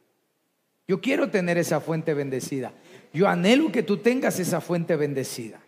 [0.88, 2.72] Yo quiero tener esa fuente bendecida.
[3.12, 5.60] Yo anhelo que tú tengas esa fuente bendecida.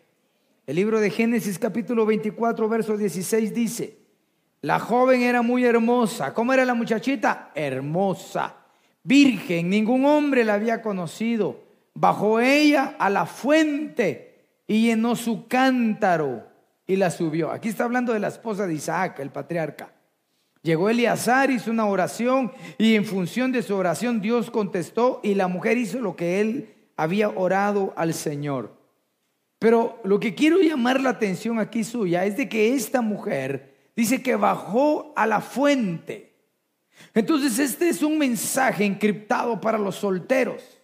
[0.70, 3.98] El libro de Génesis capítulo 24, verso 16 dice,
[4.60, 6.32] la joven era muy hermosa.
[6.32, 7.50] ¿Cómo era la muchachita?
[7.56, 8.54] Hermosa.
[9.02, 11.60] Virgen, ningún hombre la había conocido.
[11.92, 16.46] Bajó ella a la fuente y llenó su cántaro
[16.86, 17.50] y la subió.
[17.50, 19.92] Aquí está hablando de la esposa de Isaac, el patriarca.
[20.62, 25.48] Llegó Eleazar, hizo una oración y en función de su oración Dios contestó y la
[25.48, 28.78] mujer hizo lo que él había orado al Señor.
[29.60, 34.22] Pero lo que quiero llamar la atención aquí suya es de que esta mujer dice
[34.22, 36.34] que bajó a la fuente.
[37.12, 40.79] Entonces este es un mensaje encriptado para los solteros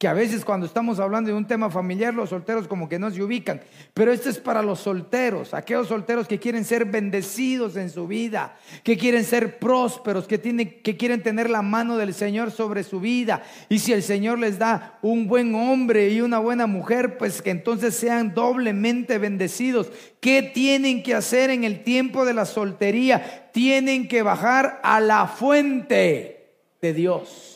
[0.00, 3.10] que a veces cuando estamos hablando de un tema familiar, los solteros como que no
[3.10, 3.60] se ubican.
[3.92, 8.56] Pero esto es para los solteros, aquellos solteros que quieren ser bendecidos en su vida,
[8.82, 12.98] que quieren ser prósperos, que, tienen, que quieren tener la mano del Señor sobre su
[12.98, 13.42] vida.
[13.68, 17.50] Y si el Señor les da un buen hombre y una buena mujer, pues que
[17.50, 19.92] entonces sean doblemente bendecidos.
[20.20, 23.50] ¿Qué tienen que hacer en el tiempo de la soltería?
[23.52, 27.49] Tienen que bajar a la fuente de Dios.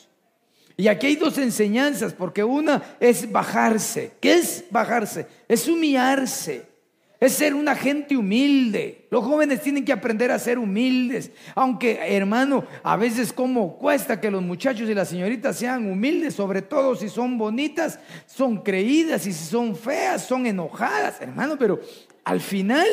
[0.77, 4.13] Y aquí hay dos enseñanzas, porque una es bajarse.
[4.21, 5.27] ¿Qué es bajarse?
[5.47, 6.75] Es humillarse.
[7.21, 9.07] Es ser una gente humilde.
[9.11, 11.31] Los jóvenes tienen que aprender a ser humildes.
[11.55, 16.61] Aunque, hermano, a veces como cuesta que los muchachos y las señoritas sean humildes, sobre
[16.61, 21.57] todo si son bonitas, son creídas y si son feas, son enojadas, hermano.
[21.57, 21.81] Pero
[22.25, 22.87] al final,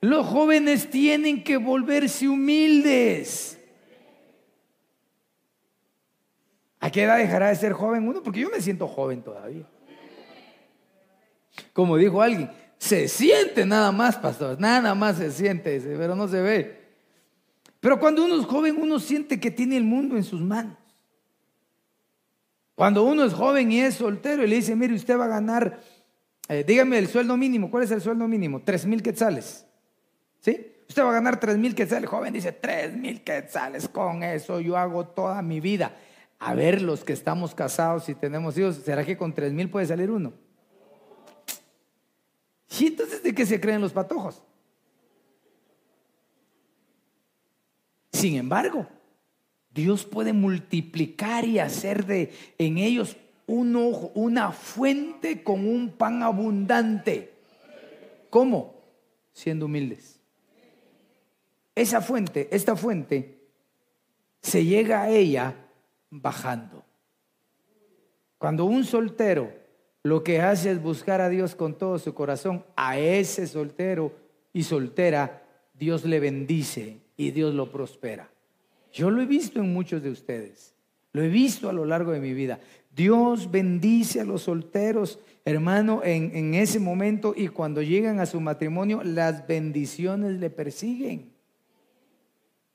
[0.00, 3.58] los jóvenes tienen que volverse humildes.
[6.84, 8.22] ¿A qué edad dejará de ser joven uno?
[8.22, 9.64] Porque yo me siento joven todavía.
[11.72, 16.42] Como dijo alguien, se siente nada más, pastor, nada más se siente, pero no se
[16.42, 16.84] ve.
[17.80, 20.76] Pero cuando uno es joven, uno siente que tiene el mundo en sus manos.
[22.74, 25.80] Cuando uno es joven y es soltero y le dice, mire, usted va a ganar,
[26.50, 28.60] eh, dígame el sueldo mínimo, ¿cuál es el sueldo mínimo?
[28.62, 29.64] Tres mil quetzales.
[30.40, 30.70] ¿Sí?
[30.86, 32.02] Usted va a ganar tres mil quetzales.
[32.02, 35.90] El joven dice, tres mil quetzales, con eso yo hago toda mi vida
[36.38, 39.86] a ver los que estamos casados y tenemos hijos, ¿será que con tres mil puede
[39.86, 40.32] salir uno?
[42.78, 44.42] ¿Y entonces de qué se creen los patojos?
[48.12, 48.86] Sin embargo,
[49.72, 53.16] Dios puede multiplicar y hacer de en ellos
[53.46, 53.76] un
[54.14, 57.34] una fuente con un pan abundante.
[58.30, 58.74] ¿Cómo?
[59.32, 60.20] Siendo humildes.
[61.74, 63.40] Esa fuente, esta fuente,
[64.40, 65.63] se llega a ella
[66.20, 66.84] bajando.
[68.38, 69.52] Cuando un soltero
[70.02, 74.12] lo que hace es buscar a Dios con todo su corazón, a ese soltero
[74.52, 78.30] y soltera Dios le bendice y Dios lo prospera.
[78.92, 80.74] Yo lo he visto en muchos de ustedes,
[81.12, 82.60] lo he visto a lo largo de mi vida.
[82.94, 89.02] Dios bendice a los solteros, hermano, en, ese momento y cuando llegan a su matrimonio,
[89.02, 91.32] las bendiciones le persiguen.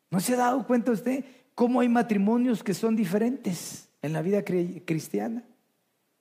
[0.10, 1.24] ¿No se ha dado cuenta usted?
[1.60, 5.44] Cómo hay matrimonios que son diferentes en la vida cristiana.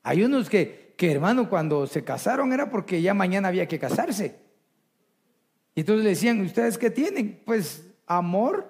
[0.02, 4.34] Hay unos que, que, hermano, cuando se casaron era porque ya mañana había que casarse.
[5.76, 7.40] Y entonces le decían, ¿ustedes qué tienen?
[7.44, 8.68] Pues amor.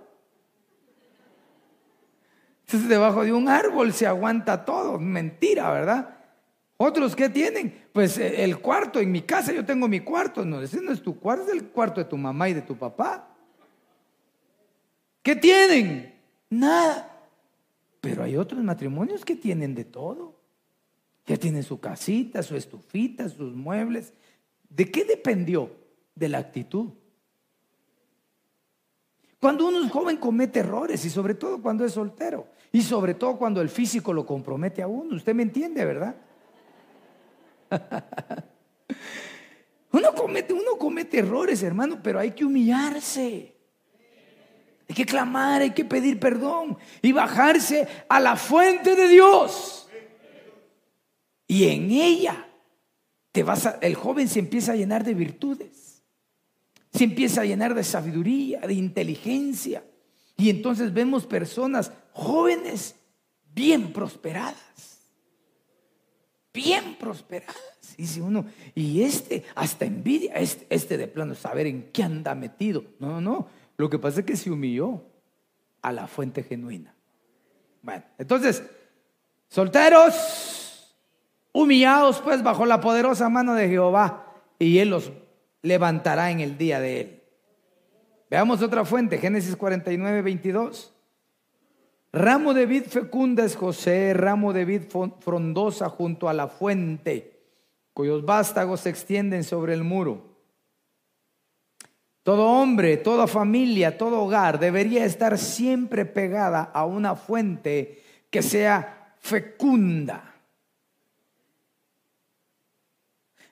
[2.66, 4.98] Entonces debajo de un árbol se aguanta todo.
[4.98, 6.18] Mentira, ¿verdad?
[6.76, 7.88] Otros ¿qué tienen?
[7.94, 10.44] Pues eh, el cuarto, en mi casa yo tengo mi cuarto.
[10.44, 12.76] No, ese no es tu cuarto, es el cuarto de tu mamá y de tu
[12.76, 13.35] papá.
[15.22, 16.17] ¿Qué tienen?
[16.50, 17.18] Nada.
[18.00, 20.38] Pero hay otros matrimonios que tienen de todo.
[21.26, 24.14] Ya tienen su casita, su estufita, sus muebles.
[24.68, 25.70] ¿De qué dependió?
[26.14, 26.90] De la actitud.
[29.40, 33.36] Cuando uno es joven comete errores y sobre todo cuando es soltero y sobre todo
[33.36, 35.14] cuando el físico lo compromete a uno.
[35.14, 36.16] Usted me entiende, ¿verdad?
[39.92, 43.57] uno comete, uno comete errores, hermano, pero hay que humillarse.
[44.89, 49.89] Hay que clamar, hay que pedir perdón y bajarse a la fuente de Dios.
[51.47, 52.47] Y en ella
[53.32, 56.03] te vas el joven se empieza a llenar de virtudes.
[56.93, 59.84] Se empieza a llenar de sabiduría, de inteligencia.
[60.36, 62.95] Y entonces vemos personas jóvenes
[63.55, 65.01] bien prosperadas.
[66.55, 67.57] Bien prosperadas.
[67.97, 72.84] Dice uno, y este hasta envidia, este, este de plano saber en qué anda metido.
[73.01, 73.49] No, no,
[73.79, 75.03] lo que pasa es que se humilló
[75.81, 76.95] a la fuente genuina.
[77.81, 78.62] Bueno, entonces,
[79.49, 80.68] solteros,
[81.53, 85.11] Humillados pues bajo la poderosa mano de Jehová, y él los
[85.62, 87.22] levantará en el día de él.
[88.31, 90.95] Veamos otra fuente, Génesis 49, 22.
[92.12, 94.83] Ramo de vid fecunda es José, ramo de vid
[95.20, 97.41] frondosa junto a la fuente,
[97.93, 100.28] cuyos vástagos se extienden sobre el muro.
[102.29, 109.14] Todo hombre, toda familia, todo hogar debería estar siempre pegada a una fuente que sea
[109.18, 110.35] fecunda.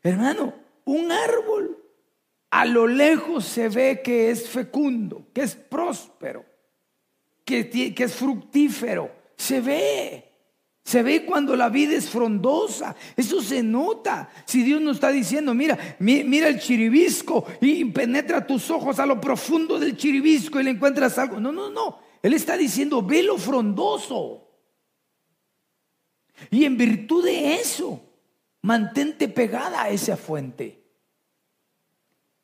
[0.02, 0.52] Hermano,
[0.84, 1.82] un árbol
[2.50, 6.44] a lo lejos se ve que es fecundo, que es próspero,
[7.46, 9.10] que, que es fructífero.
[9.38, 10.25] Se ve.
[10.86, 12.94] Se ve cuando la vida es frondosa.
[13.16, 14.30] Eso se nota.
[14.44, 19.20] Si Dios nos está diciendo, mira, mira el chiribisco y penetra tus ojos a lo
[19.20, 21.40] profundo del chiribisco y le encuentras algo.
[21.40, 21.98] No, no, no.
[22.22, 24.48] Él está diciendo, ve lo frondoso.
[26.52, 28.00] Y en virtud de eso,
[28.62, 30.84] mantente pegada a esa fuente.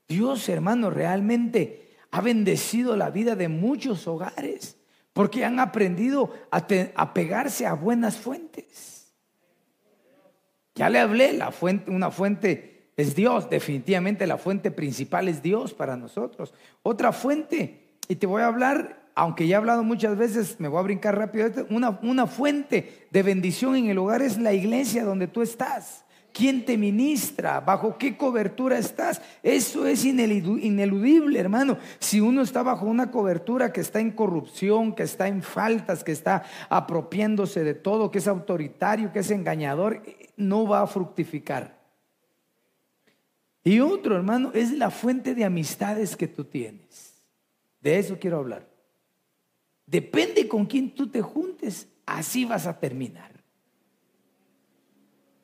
[0.09, 4.82] Dios, hermano, realmente ha bendecido la vida de muchos hogares.
[5.13, 9.13] Porque han aprendido a, pegarse a buenas fuentes.
[10.75, 15.75] Ya le hablé, la fuente, una fuente es Dios, definitivamente la fuente principal es Dios
[15.75, 16.55] para nosotros.
[16.83, 20.81] Otra fuente, y te voy a hablar, aunque ya he hablado muchas veces, me voy
[20.81, 25.27] a brincar rápido, una, una fuente de bendición en el hogar es la iglesia donde
[25.27, 26.05] tú estás.
[26.33, 27.61] ¿Quién te ministra?
[27.61, 29.21] ¿Bajo qué cobertura estás?
[29.43, 31.77] Eso es ineludible, hermano.
[31.99, 36.13] Si uno está bajo una cobertura que está en corrupción, que está en faltas, que
[36.13, 40.03] está apropiándose de todo, que es autoritario, que es engañador,
[40.37, 41.79] no va a fructificar.
[43.63, 47.23] Y otro, hermano, es la fuente de amistades que tú tienes.
[47.81, 48.67] De eso quiero hablar.
[49.85, 53.32] Depende con quién tú te juntes, así vas a terminar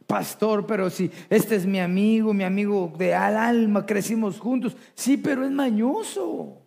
[0.08, 4.74] pastor, pero si este es mi amigo, mi amigo de al alma, crecimos juntos.
[4.94, 6.62] Sí, pero es mañoso.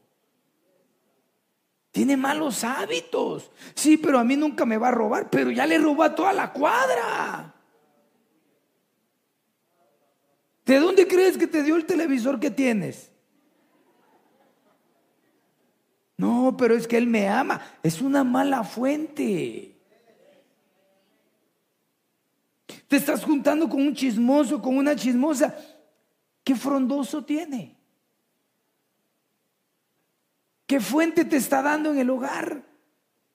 [1.92, 3.52] Tiene malos hábitos.
[3.74, 6.32] Sí, pero a mí nunca me va a robar, pero ya le robó a toda
[6.32, 7.56] la cuadra.
[10.64, 13.12] ¿De dónde crees que te dio el televisor que tienes?
[16.16, 17.60] No, pero es que él me ama.
[17.82, 19.71] Es una mala fuente.
[22.88, 25.56] Te estás juntando con un chismoso, con una chismosa.
[26.44, 27.78] ¿Qué frondoso tiene?
[30.66, 32.64] ¿Qué fuente te está dando en el hogar?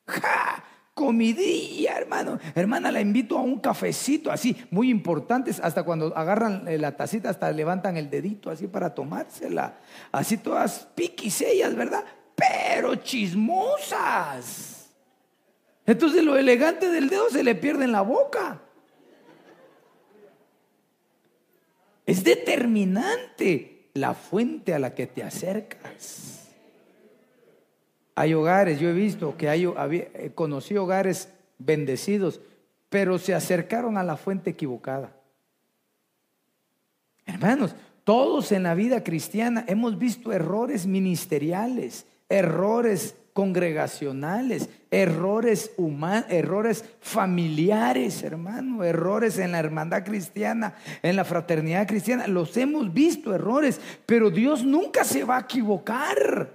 [0.07, 0.65] ¡Ja!
[0.95, 2.39] Comidilla, hermano.
[2.55, 5.61] Hermana, la invito a un cafecito así, muy importantes.
[5.61, 9.79] Hasta cuando agarran la tacita, hasta levantan el dedito así para tomársela.
[10.11, 12.03] Así todas piquis ellas, ¿verdad?
[12.35, 14.77] Pero chismosas.
[15.85, 18.63] Entonces lo elegante del dedo se le pierde en la boca.
[22.07, 26.49] Es determinante la fuente a la que te acercas.
[28.15, 29.67] Hay hogares, yo he visto que hay,
[30.35, 31.29] conocí hogares
[31.59, 32.41] bendecidos,
[32.89, 35.13] pero se acercaron a la fuente equivocada.
[37.27, 46.87] Hermanos, todos en la vida cristiana hemos visto errores ministeriales, errores congregacionales, errores humanos, errores
[47.03, 52.27] familiares, hermano, errores en la hermandad cristiana, en la fraternidad cristiana.
[52.29, 56.51] Los hemos visto errores, pero Dios nunca se va a equivocar.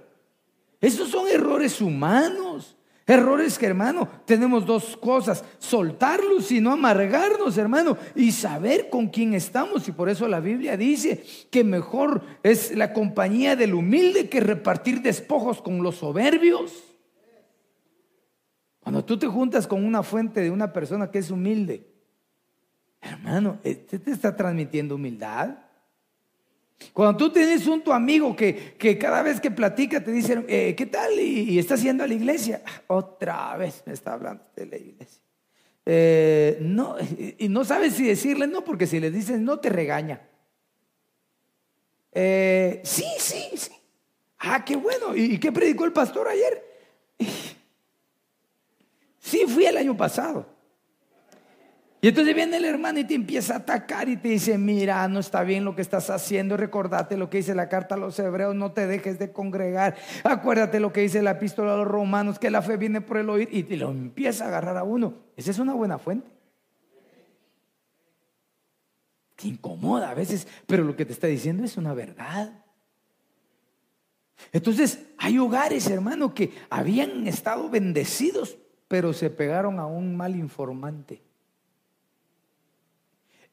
[0.80, 2.76] Esos son errores humanos.
[3.06, 9.34] Errores que, hermano, tenemos dos cosas, soltarlos y no amargarnos, hermano, y saber con quién
[9.34, 9.88] estamos.
[9.88, 15.02] Y por eso la Biblia dice que mejor es la compañía del humilde que repartir
[15.02, 16.72] despojos con los soberbios.
[18.80, 21.88] Cuando tú te juntas con una fuente de una persona que es humilde,
[23.00, 25.58] hermano, ¿este te está transmitiendo humildad?
[26.92, 30.86] Cuando tú tienes un tu amigo que, cada vez que platica te dice, eh, ¿qué
[30.86, 31.18] tal?
[31.18, 32.62] Y, está haciendo a la iglesia.
[32.66, 35.22] Ah, otra vez me está hablando de la iglesia.
[35.84, 36.96] Eh, no,
[37.38, 40.20] y no sabes si decirle no, porque si le dices no, te regaña.
[42.12, 43.72] Eh, sí, sí, sí.
[44.38, 45.16] Ah, qué bueno.
[45.16, 46.62] ¿Y, qué predicó el pastor ayer?
[49.18, 50.46] Sí, fui el año pasado.
[52.04, 55.20] Y entonces viene el hermano y te empieza a atacar y te dice, mira, no
[55.20, 58.56] está bien lo que estás haciendo, recordate lo que dice la carta a los hebreos,
[58.56, 59.94] no te dejes de congregar,
[60.24, 63.30] acuérdate lo que dice la epístola a los romanos, que la fe viene por el
[63.30, 65.14] oír y te lo empieza a agarrar a uno.
[65.36, 66.28] Esa es una buena fuente.
[69.36, 72.64] Te incomoda a veces, pero lo que te está diciendo es una verdad.
[74.50, 81.22] Entonces, hay hogares, hermano, que habían estado bendecidos, pero se pegaron a un mal informante.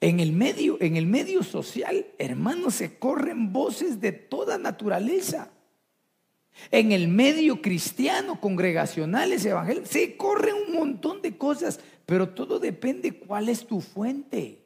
[0.01, 5.51] En el medio, en el medio social, hermanos, se corren voces de toda naturaleza.
[6.71, 13.13] En el medio cristiano, congregacionales, evangélicos, se corren un montón de cosas, pero todo depende
[13.13, 14.65] cuál es tu fuente.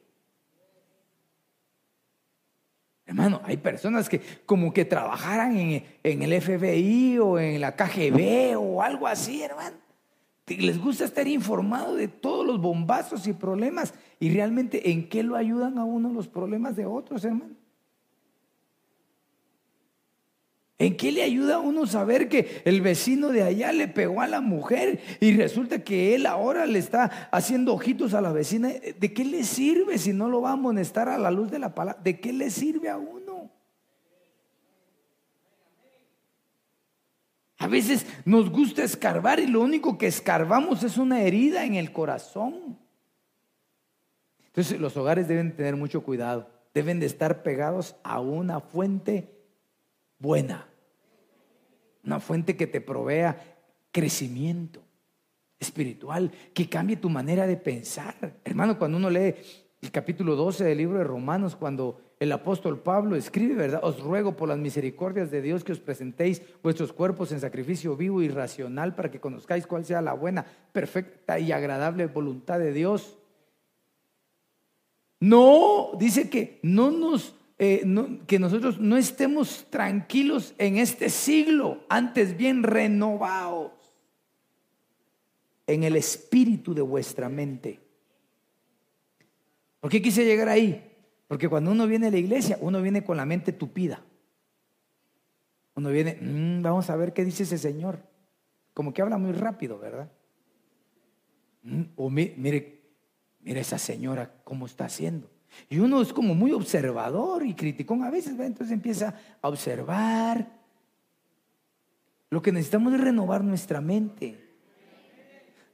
[3.06, 8.56] Hermano, hay personas que como que trabajaran en, en, el FBI o en la KGB
[8.56, 9.83] o algo así, hermano.
[10.46, 15.36] Les gusta estar informado de todos los bombazos y problemas y realmente en qué lo
[15.36, 17.54] ayudan a uno los problemas de otros, hermano.
[20.76, 24.26] ¿En qué le ayuda a uno saber que el vecino de allá le pegó a
[24.26, 28.68] la mujer y resulta que él ahora le está haciendo ojitos a la vecina?
[28.68, 31.74] ¿De qué le sirve si no lo va a amonestar a la luz de la
[31.74, 32.02] palabra?
[32.02, 33.23] ¿De qué le sirve a uno?
[37.64, 41.92] A veces nos gusta escarbar y lo único que escarbamos es una herida en el
[41.92, 42.78] corazón.
[44.46, 49.30] Entonces los hogares deben tener mucho cuidado, deben de estar pegados a una fuente
[50.18, 50.68] buena
[52.04, 53.56] una fuente que te provea
[53.90, 54.82] crecimiento
[55.58, 58.40] espiritual, que cambie tu manera de pensar.
[58.44, 59.34] Hermano, cuando uno lee
[59.80, 63.80] el capítulo 12 del libro de Romanos, cuando el apóstol Pablo escribe, ¿verdad?
[63.82, 68.22] Os ruego por las misericordias de Dios que os presentéis vuestros cuerpos en sacrificio vivo
[68.22, 73.18] y racional para que conozcáis cuál sea la buena, perfecta y agradable voluntad de Dios.
[75.20, 77.84] No, dice que no nos eh,
[78.26, 83.72] que nosotros no estemos tranquilos en este siglo, antes bien renovados
[85.66, 87.80] en el espíritu de vuestra mente.
[89.80, 90.93] ¿Por qué quise llegar ahí?
[91.26, 94.02] Porque cuando uno viene a la iglesia, uno viene con la mente tupida.
[95.74, 97.98] Uno viene, mm, vamos a ver qué dice ese señor.
[98.72, 100.10] Como que habla muy rápido, ¿verdad?
[101.62, 102.34] Mm, o mire,
[103.40, 105.30] mire esa señora cómo está haciendo.
[105.68, 110.64] Y uno es como muy observador y criticón a veces, entonces empieza a observar.
[112.30, 114.40] Lo que necesitamos es renovar nuestra mente.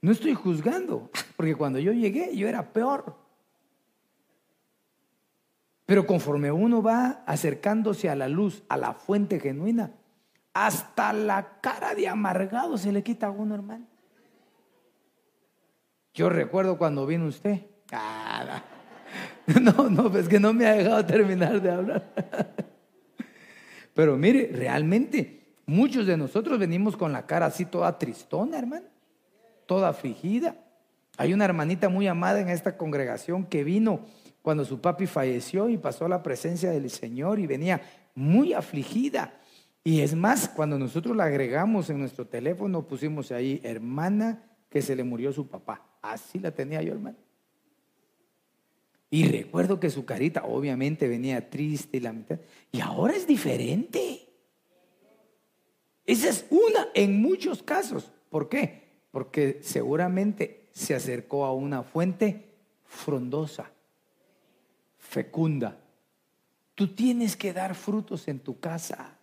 [0.02, 3.16] No estoy juzgando, porque cuando yo llegué yo era peor.
[5.90, 9.90] Pero conforme uno va acercándose a la luz, a la fuente genuina,
[10.54, 13.88] hasta la cara de amargado se le quita a uno, hermano.
[16.14, 17.62] Yo recuerdo cuando vino usted.
[17.90, 18.62] Ah,
[19.60, 22.04] No, no, es que no me ha dejado terminar de hablar.
[23.92, 28.86] Pero mire, realmente muchos de nosotros venimos con la cara así toda tristona, hermano,
[29.66, 30.54] toda afligida.
[31.16, 34.06] Hay una hermanita muy amada en esta congregación que vino
[34.42, 37.80] cuando su papi falleció y pasó a la presencia del Señor y venía
[38.14, 39.34] muy afligida.
[39.82, 44.94] Y es más, cuando nosotros la agregamos en nuestro teléfono, pusimos ahí, hermana, que se
[44.94, 45.86] le murió su papá.
[46.02, 47.16] Así la tenía yo, hermano.
[49.10, 52.38] Y recuerdo que su carita obviamente venía triste y la mitad.
[52.70, 54.28] Y ahora es diferente.
[56.06, 58.12] Esa es una en muchos casos.
[58.30, 59.00] ¿Por qué?
[59.10, 63.72] Porque seguramente se acercó a una fuente frondosa,
[65.10, 65.76] fecunda.
[66.76, 69.18] Tú tienes que dar frutos en tu casa.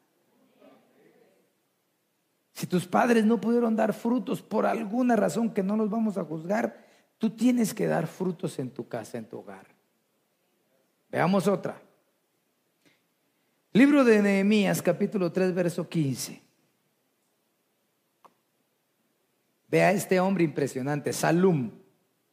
[2.53, 6.25] Si tus padres no pudieron dar frutos por alguna razón que no los vamos a
[6.25, 6.85] juzgar,
[7.17, 9.65] tú tienes que dar frutos en tu casa, en tu hogar.
[11.09, 11.81] Veamos otra.
[13.71, 16.41] Libro de Nehemías, capítulo 3, verso 15.
[19.69, 21.71] Vea este hombre impresionante, Salum,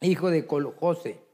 [0.01, 1.24] hijo de Colojose,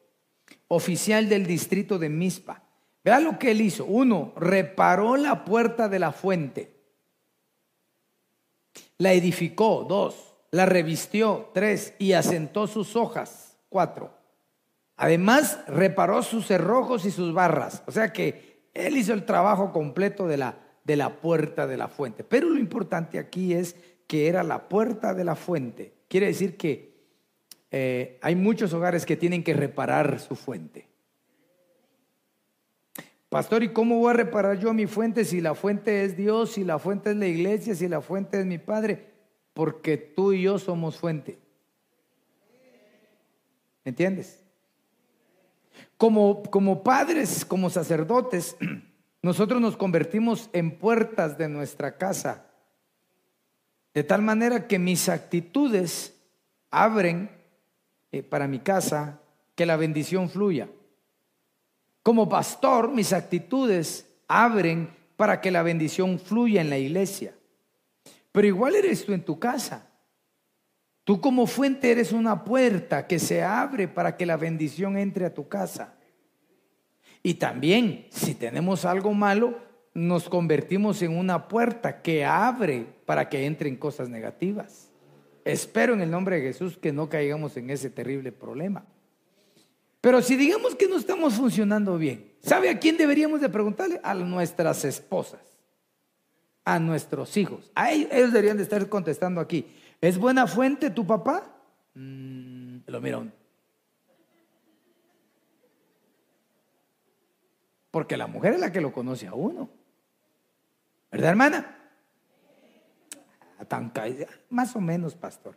[0.73, 2.63] oficial del distrito de Mispa.
[3.03, 3.83] Vea lo que él hizo.
[3.85, 6.77] Uno, reparó la puerta de la fuente.
[8.97, 9.85] La edificó.
[9.87, 11.49] Dos, la revistió.
[11.53, 13.57] Tres, y asentó sus hojas.
[13.67, 14.13] Cuatro,
[14.95, 17.83] Además, reparó sus cerrojos y sus barras.
[17.87, 21.87] O sea que él hizo el trabajo completo de la, de la puerta de la
[21.87, 22.23] fuente.
[22.23, 23.75] Pero lo importante aquí es
[24.07, 25.95] que era la puerta de la fuente.
[26.07, 26.90] Quiere decir que
[27.71, 30.87] eh, hay muchos hogares que tienen que reparar su fuente.
[33.29, 36.65] Pastor, ¿y cómo voy a reparar yo mi fuente si la fuente es Dios, si
[36.65, 39.07] la fuente es la iglesia, si la fuente es mi Padre?
[39.53, 41.39] Porque tú y yo somos fuente.
[43.85, 44.43] ¿Me entiendes?
[45.97, 48.57] Como, como padres, como sacerdotes,
[49.21, 52.47] nosotros nos convertimos en puertas de nuestra casa.
[53.93, 56.17] De tal manera que mis actitudes
[56.69, 57.40] abren
[58.11, 59.21] eh, para mi casa
[59.55, 60.69] que la bendición fluya.
[62.03, 67.35] Como pastor, mis actitudes abren para que la bendición fluya en la iglesia.
[68.31, 69.87] Pero igual eres tú en tu casa.
[71.03, 75.33] Tú como fuente eres una puerta que se abre para que la bendición entre a
[75.33, 75.95] tu casa.
[77.23, 79.59] Y también, si tenemos algo malo,
[79.93, 84.90] nos convertimos en una puerta que abre para que entren cosas negativas.
[85.43, 88.85] Espero en el nombre de Jesús que no caigamos en ese terrible problema.
[90.01, 93.99] Pero si digamos que no estamos funcionando bien, ¿sabe a quién deberíamos de preguntarle?
[94.03, 95.41] A nuestras esposas,
[96.65, 97.71] a nuestros hijos.
[97.75, 99.67] A ellos, deberían de estar contestando aquí.
[99.99, 101.55] ¿Es buena fuente tu papá?
[101.93, 103.23] Mm, lo mira
[107.91, 109.69] Porque la mujer es la que lo conoce a uno.
[111.11, 111.80] ¿Verdad, hermana?
[113.61, 113.93] Ah, tan
[114.49, 115.55] más o menos, pastor.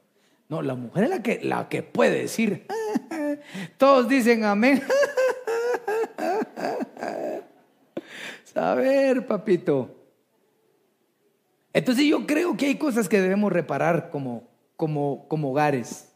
[0.49, 2.67] No, la mujer es la que, la que puede decir.
[3.79, 4.83] Todos dicen amén.
[8.45, 9.91] Saber, papito.
[11.73, 14.47] Entonces yo creo que hay cosas que debemos reparar como,
[14.77, 16.13] como, como hogares.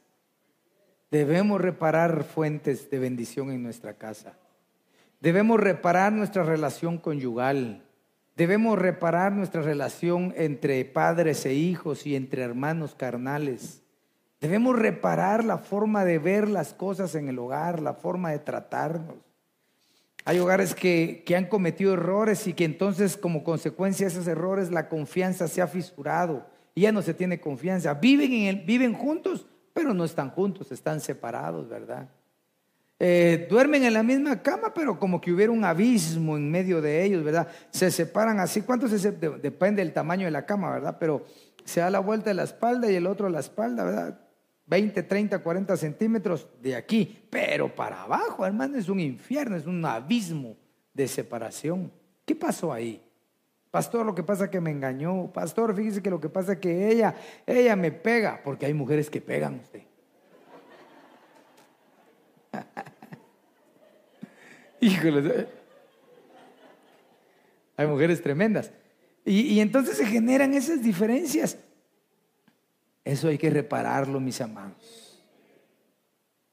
[1.10, 4.34] Debemos reparar fuentes de bendición en nuestra casa.
[5.20, 7.82] Debemos reparar nuestra relación conyugal.
[8.38, 13.82] Debemos reparar nuestra relación entre padres e hijos y entre hermanos carnales.
[14.40, 19.16] Debemos reparar la forma de ver las cosas en el hogar, la forma de tratarnos.
[20.24, 24.88] Hay hogares que, han cometido errores y que entonces como consecuencia de esos errores la
[24.88, 27.94] confianza se ha fisurado y ya no se tiene confianza.
[27.94, 32.08] Viven, en el, viven juntos, pero no están juntos, están separados, ¿verdad?
[33.00, 37.04] Eh, duermen en la misma cama, pero como que hubiera un abismo en medio de
[37.04, 37.48] ellos, ¿verdad?
[37.70, 38.62] Se separan así.
[38.62, 40.96] ¿Cuánto se Depende del tamaño de la cama, ¿verdad?
[40.98, 41.24] Pero
[41.64, 44.20] se da la vuelta de la espalda y el otro a la espalda, ¿verdad?
[44.66, 49.82] 20, 30, 40 centímetros de aquí, pero para abajo, hermano, es un infierno, es un
[49.84, 50.56] abismo
[50.92, 51.90] de separación.
[52.26, 53.02] ¿Qué pasó ahí?
[53.70, 55.30] Pastor, lo que pasa es que me engañó.
[55.32, 57.14] Pastor, fíjese que lo que pasa es que ella,
[57.46, 59.82] ella me pega, porque hay mujeres que pegan usted.
[64.80, 65.48] Híjole.
[67.76, 68.70] Hay mujeres tremendas.
[69.24, 71.58] Y, entonces se generan esas diferencias.
[73.04, 75.22] Eso hay que repararlo, mis amados.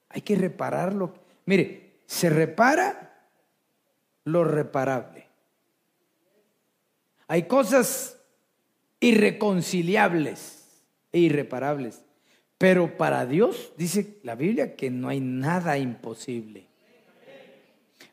[0.09, 1.13] Hay que repararlo.
[1.45, 3.29] Mire, se repara
[4.25, 5.27] lo reparable.
[7.27, 8.17] Hay cosas
[8.99, 10.65] irreconciliables
[11.11, 12.03] e irreparables.
[12.57, 16.64] Pero para Dios dice la Biblia que no hay nada imposible.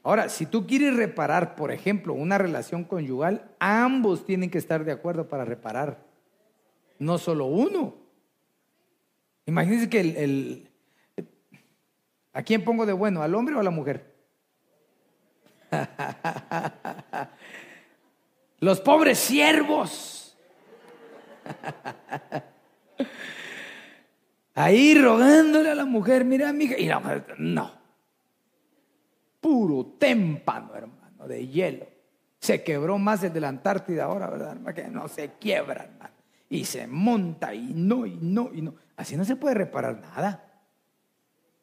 [0.05, 4.93] Ahora, si tú quieres reparar, por ejemplo, una relación conyugal, ambos tienen que estar de
[4.93, 6.05] acuerdo para reparar.
[6.99, 7.95] No solo uno.
[9.47, 10.69] Imagínense que el,
[12.33, 13.23] ¿A quién pongo de bueno?
[13.23, 14.13] ¿Al hombre o a la mujer?
[18.59, 20.37] Los pobres siervos.
[24.55, 27.82] Ahí rogándole a la mujer, mira, amiga, y la no
[29.43, 31.87] puro témpano, hermano, de hielo.
[32.39, 34.53] Se quebró más el de la Antártida ahora, ¿verdad?
[34.53, 34.75] Hermano?
[34.75, 36.15] Que no se quiebra, hermano.
[36.49, 38.75] Y se monta y no, y no, y no.
[38.97, 40.63] Así no se puede reparar nada.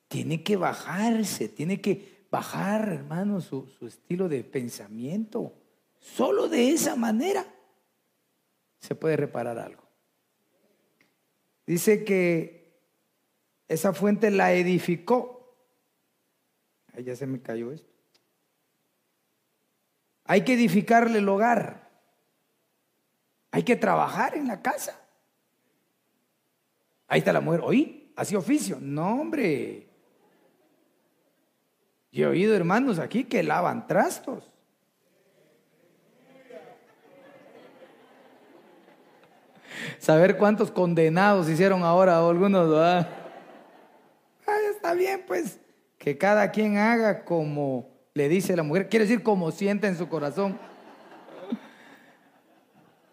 [0.08, 5.54] Tiene que bajarse, tiene que bajar, hermano, su, su estilo de pensamiento.
[6.00, 7.46] Solo de esa manera
[8.80, 9.84] se puede reparar algo.
[11.66, 12.82] Dice que
[13.68, 15.39] esa fuente la edificó
[16.98, 17.90] ya se me cayó esto.
[20.26, 21.90] Hay que edificarle el hogar.
[23.52, 25.00] Hay que trabajar en la casa.
[27.08, 27.62] Ahí está la mujer.
[27.64, 28.78] Oí, así oficio.
[28.80, 29.88] No, hombre.
[32.12, 34.52] Yo he oído hermanos aquí que lavan trastos.
[39.98, 42.70] Saber cuántos condenados hicieron ahora algunos.
[42.70, 43.10] ¿verdad?
[44.70, 45.60] está bien, pues
[46.00, 50.10] que cada quien haga como le dice la mujer, quiere decir como sienta en su
[50.10, 50.58] corazón.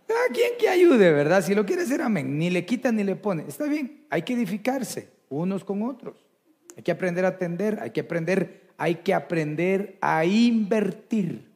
[0.07, 1.43] Cada quien que ayude, ¿verdad?
[1.43, 2.39] Si lo quiere hacer, amén.
[2.39, 3.45] Ni le quita ni le pone.
[3.47, 6.25] Está bien, hay que edificarse unos con otros.
[6.77, 11.51] Hay que aprender a atender, hay que aprender, hay que aprender a invertir.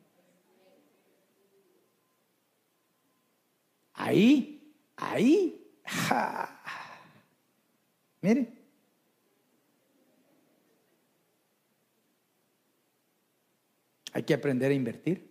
[3.94, 5.64] Ahí, ahí.
[8.20, 8.59] Mire,
[14.12, 15.30] Hay que aprender a invertir.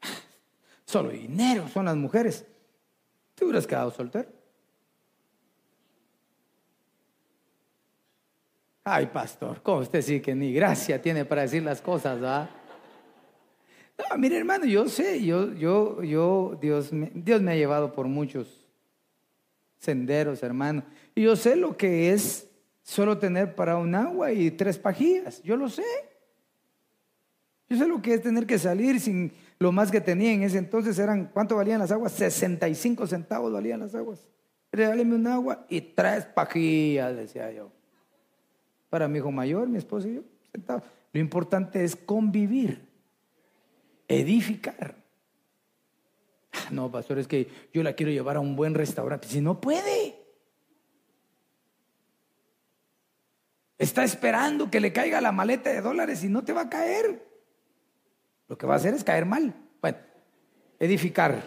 [0.84, 2.46] Solo dinero son las mujeres.
[3.34, 4.28] Te hubieras quedado soltero.
[8.82, 12.48] Ay, pastor, ¿cómo usted sí que ni gracia tiene para decir las cosas, ¿va?
[13.98, 18.06] No, mire, hermano, yo sé, yo, yo, yo, Dios me, Dios me ha llevado por
[18.06, 18.66] muchos
[19.78, 20.82] senderos, hermano.
[21.14, 22.48] Y yo sé lo que es
[22.82, 25.42] solo tener para un agua y tres pajillas.
[25.42, 25.84] Yo lo sé.
[27.70, 30.58] Yo sé lo que es tener que salir sin lo más que tenía en ese
[30.58, 32.12] entonces eran, ¿cuánto valían las aguas?
[32.12, 34.26] 65 centavos valían las aguas.
[34.72, 37.70] Regáleme un agua y tres pajillas, decía yo.
[38.88, 40.82] Para mi hijo mayor, mi esposo y yo, sentado.
[41.12, 42.88] Lo importante es convivir,
[44.08, 44.96] edificar.
[46.52, 49.28] Ah, no, pastor, es que yo la quiero llevar a un buen restaurante.
[49.28, 50.16] Si no puede.
[53.78, 57.29] Está esperando que le caiga la maleta de dólares y no te va a caer.
[58.50, 59.54] Lo que va a hacer es caer mal.
[59.80, 59.98] Bueno,
[60.80, 61.40] edificar.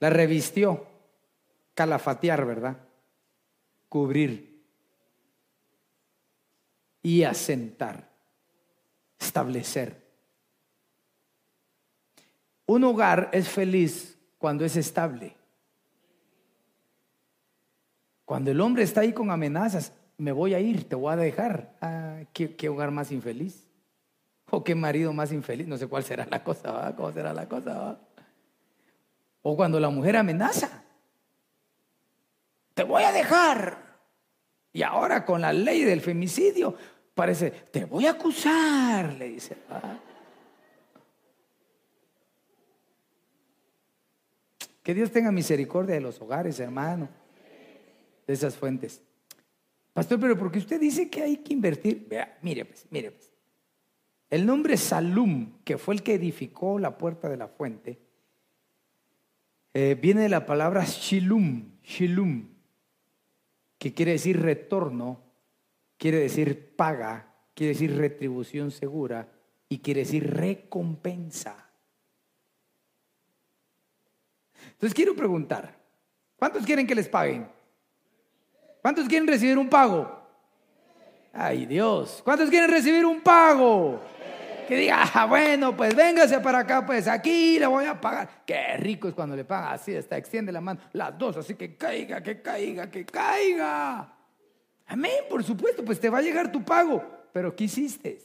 [0.00, 0.86] La revistió.
[1.74, 2.78] Calafatear, ¿verdad?
[3.90, 4.64] Cubrir.
[7.02, 8.08] Y asentar.
[9.20, 10.02] Establecer.
[12.64, 15.36] Un hogar es feliz cuando es estable.
[18.24, 21.74] Cuando el hombre está ahí con amenazas, me voy a ir, te voy a dejar.
[21.80, 23.66] Ah, ¿qué, hogar más infeliz.
[24.50, 25.66] O qué marido más infeliz.
[25.66, 26.94] No sé cuál será la cosa, ¿va?
[26.94, 27.98] ¿Cómo será la cosa?
[29.42, 30.84] O cuando la mujer amenaza.
[32.74, 33.78] Te voy a dejar.
[34.72, 36.76] Y ahora con la ley del femicidio,
[37.14, 39.56] parece, te voy a acusar, le dice.
[44.82, 47.08] Que Dios tenga misericordia de los hogares, hermano,
[48.26, 49.00] de esas fuentes.
[49.94, 53.30] Pastor, pero porque usted dice que hay que invertir, vea, mire pues, mire pues.
[54.28, 58.00] El nombre Salum, que fue el que edificó la puerta de la fuente,
[59.72, 62.48] eh, viene de la palabra Shilum, Shilum,
[63.78, 65.20] que quiere decir retorno,
[65.96, 69.28] quiere decir paga, quiere decir retribución segura
[69.68, 71.70] y quiere decir recompensa.
[74.72, 75.78] Entonces quiero preguntar,
[76.36, 77.46] ¿cuántos quieren que les paguen?
[78.84, 80.14] ¿Cuántos quieren recibir un pago?
[81.32, 83.98] Ay Dios, ¿cuántos quieren recibir un pago?
[84.68, 88.42] Que diga, ah, bueno, pues véngase para acá, pues aquí le voy a pagar.
[88.44, 91.78] Qué rico es cuando le pagan así, está, extiende la mano, las dos, así que
[91.78, 94.14] caiga, que caiga, que caiga.
[94.84, 97.02] Amén, por supuesto, pues te va a llegar tu pago.
[97.32, 98.18] Pero ¿qué hiciste?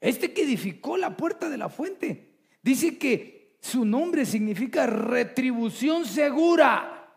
[0.00, 7.10] Este que edificó la puerta de la fuente, dice que su nombre significa retribución segura.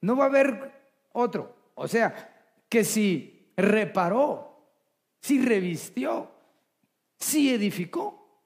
[0.00, 0.72] No va a haber
[1.12, 1.56] otro.
[1.74, 2.32] O sea,
[2.68, 4.66] que si reparó,
[5.20, 6.30] si revistió,
[7.18, 8.42] si edificó,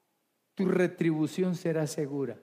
[0.54, 2.38] tu retribución será segura.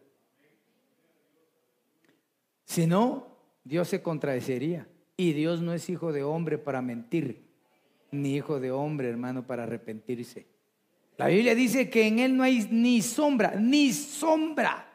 [2.66, 3.28] Si no,
[3.64, 4.88] Dios se contradecería.
[5.16, 7.46] Y Dios no es hijo de hombre para mentir,
[8.12, 10.48] ni hijo de hombre, hermano, para arrepentirse.
[11.18, 14.90] La Biblia dice que en Él no hay ni sombra, ni sombra.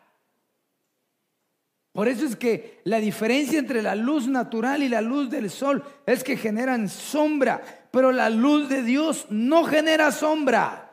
[1.92, 5.82] Por eso es que la diferencia entre la luz natural y la luz del sol
[6.06, 10.92] es que generan sombra, pero la luz de Dios no genera sombra.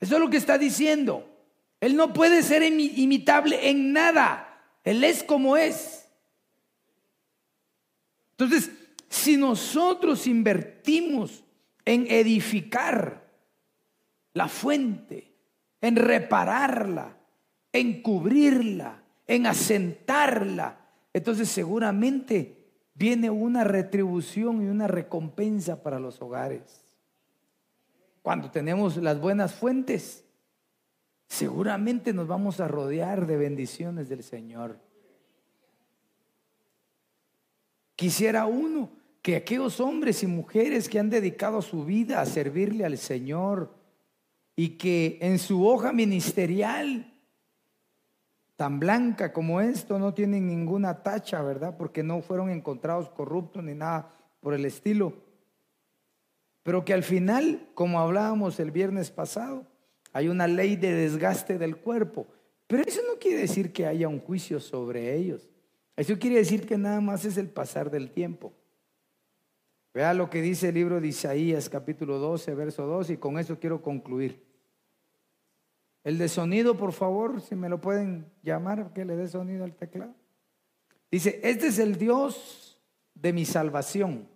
[0.00, 1.26] Eso es lo que está diciendo.
[1.80, 4.60] Él no puede ser imitable en nada.
[4.84, 6.08] Él es como es.
[8.32, 8.70] Entonces,
[9.08, 11.42] si nosotros invertimos
[11.84, 13.25] en edificar,
[14.36, 15.32] la fuente,
[15.80, 17.16] en repararla,
[17.72, 20.78] en cubrirla, en asentarla.
[21.14, 26.84] Entonces seguramente viene una retribución y una recompensa para los hogares.
[28.20, 30.22] Cuando tenemos las buenas fuentes,
[31.26, 34.78] seguramente nos vamos a rodear de bendiciones del Señor.
[37.94, 38.90] Quisiera uno
[39.22, 43.75] que aquellos hombres y mujeres que han dedicado su vida a servirle al Señor,
[44.56, 47.12] y que en su hoja ministerial,
[48.56, 51.76] tan blanca como esto, no tienen ninguna tacha, ¿verdad?
[51.76, 55.12] Porque no fueron encontrados corruptos ni nada por el estilo.
[56.62, 59.66] Pero que al final, como hablábamos el viernes pasado,
[60.12, 62.26] hay una ley de desgaste del cuerpo.
[62.66, 65.50] Pero eso no quiere decir que haya un juicio sobre ellos.
[65.94, 68.54] Eso quiere decir que nada más es el pasar del tiempo.
[69.92, 73.58] Vea lo que dice el libro de Isaías capítulo 12, verso 2, y con eso
[73.58, 74.45] quiero concluir.
[76.06, 79.74] El de sonido, por favor, si me lo pueden llamar, que le dé sonido al
[79.74, 80.14] teclado.
[81.10, 82.80] Dice, este es el Dios
[83.12, 84.28] de mi salvación.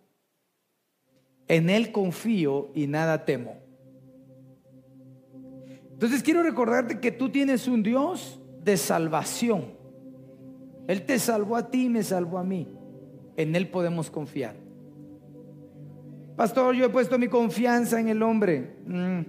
[1.47, 3.57] En Él confío y nada temo.
[5.93, 9.67] Entonces quiero recordarte que tú tienes un Dios de salvación.
[10.89, 12.67] Él te salvó a ti y me salvó a mí.
[13.37, 14.57] En Él podemos confiar.
[16.35, 18.75] Pastor, yo he puesto mi confianza en el hombre.
[18.87, 19.21] Mm,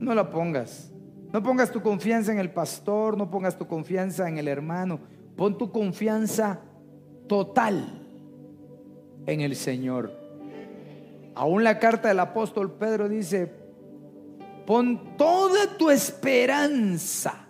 [0.00, 0.92] no la pongas.
[1.36, 4.98] No pongas tu confianza en el pastor, no pongas tu confianza en el hermano.
[5.36, 6.62] Pon tu confianza
[7.28, 8.08] total
[9.26, 10.18] en el Señor.
[11.34, 13.52] Aún la carta del apóstol Pedro dice,
[14.64, 17.46] pon toda tu esperanza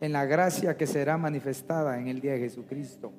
[0.00, 3.12] en la gracia que será manifestada en el día de Jesucristo.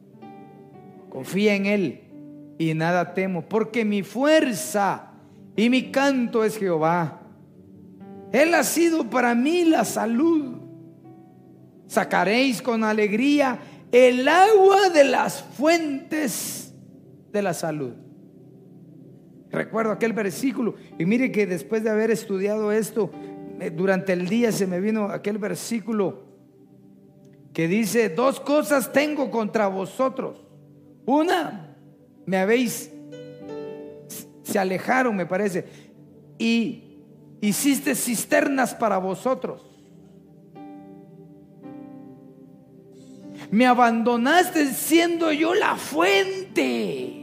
[1.09, 5.11] Confía en Él y nada temo, porque mi fuerza
[5.57, 7.18] y mi canto es Jehová.
[8.31, 10.57] Él ha sido para mí la salud.
[11.87, 13.59] Sacaréis con alegría
[13.91, 16.73] el agua de las fuentes
[17.31, 17.93] de la salud.
[19.49, 23.09] Recuerdo aquel versículo y mire que después de haber estudiado esto,
[23.59, 26.29] eh, durante el día se me vino aquel versículo
[27.53, 30.45] que dice, dos cosas tengo contra vosotros.
[31.05, 31.75] Una,
[32.27, 32.91] me habéis,
[34.43, 35.65] se alejaron, me parece,
[36.37, 36.88] y
[37.41, 39.65] hiciste cisternas para vosotros.
[43.51, 47.15] Me abandonaste siendo yo la fuente.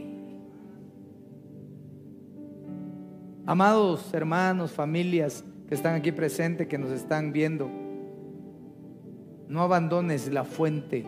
[3.47, 7.71] Amados hermanos, familias que están aquí presentes, que nos están viendo,
[9.49, 11.07] no abandones la fuente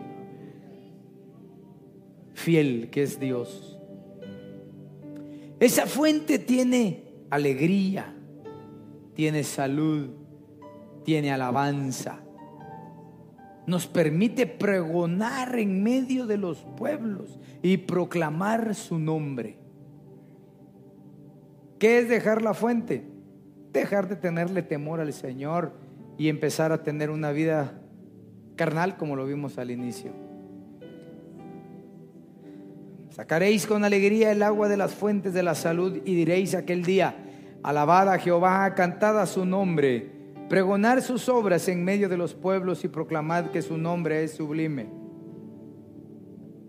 [2.33, 3.77] fiel que es Dios.
[5.59, 8.15] Esa fuente tiene alegría,
[9.19, 10.11] tiene salud,
[11.03, 12.19] tiene alabanza.
[13.67, 19.57] Nos permite pregonar en medio de los pueblos y proclamar su nombre.
[21.79, 23.03] ¿Qué es dejar la fuente?
[23.73, 25.73] Dejar de tenerle temor al Señor
[26.17, 27.77] y empezar a tener una vida
[28.55, 30.13] carnal como lo vimos al inicio.
[33.09, 37.25] Sacaréis con alegría el agua de las fuentes de la salud y diréis aquel día,
[37.63, 40.11] alabad a Jehová, cantad su nombre,
[40.49, 44.87] pregonar sus obras en medio de los pueblos y proclamad que su nombre es sublime.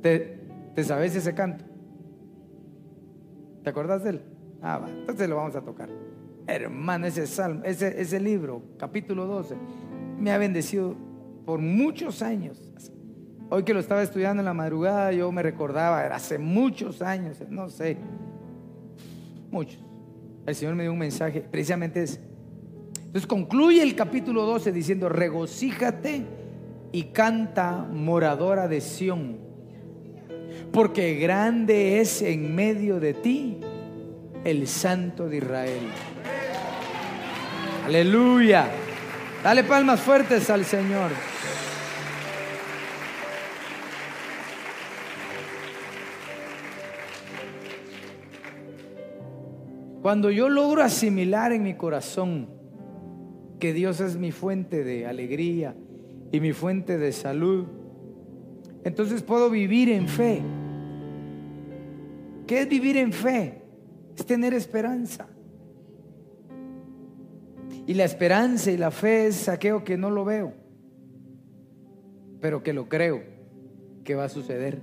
[0.02, 0.38] ¿Te,
[0.82, 1.64] sabes ese canto?
[3.62, 4.22] ¿Te acordás de él?
[4.62, 5.88] Ah, va, entonces lo vamos a tocar.
[6.46, 9.56] Hermano, ese salmo, ese, ese libro, capítulo 12,
[10.18, 10.96] me ha bendecido
[11.44, 12.72] por muchos años.
[13.50, 17.42] Hoy que lo estaba estudiando en la madrugada, yo me recordaba, era hace muchos años,
[17.48, 17.96] no sé,
[19.50, 19.89] muchos.
[20.50, 22.18] El Señor me dio un mensaje, precisamente es.
[22.96, 26.24] Entonces concluye el capítulo 12 diciendo, regocíjate
[26.90, 29.38] y canta moradora de Sión,
[30.72, 33.58] porque grande es en medio de ti
[34.42, 35.88] el Santo de Israel.
[37.86, 38.68] Aleluya.
[39.44, 41.12] Dale palmas fuertes al Señor.
[50.02, 52.48] Cuando yo logro asimilar en mi corazón
[53.58, 55.74] que Dios es mi fuente de alegría
[56.32, 57.66] y mi fuente de salud,
[58.82, 60.40] entonces puedo vivir en fe.
[62.46, 63.60] ¿Qué es vivir en fe?
[64.16, 65.28] Es tener esperanza.
[67.86, 70.54] Y la esperanza y la fe es aquello que no lo veo,
[72.40, 73.22] pero que lo creo
[74.02, 74.80] que va a suceder.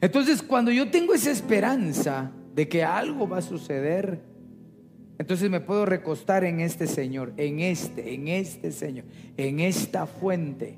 [0.00, 4.18] Entonces, cuando yo tengo esa esperanza, de que algo va a suceder,
[5.16, 9.04] entonces me puedo recostar en este Señor, en este, en este Señor,
[9.36, 10.76] en esta fuente.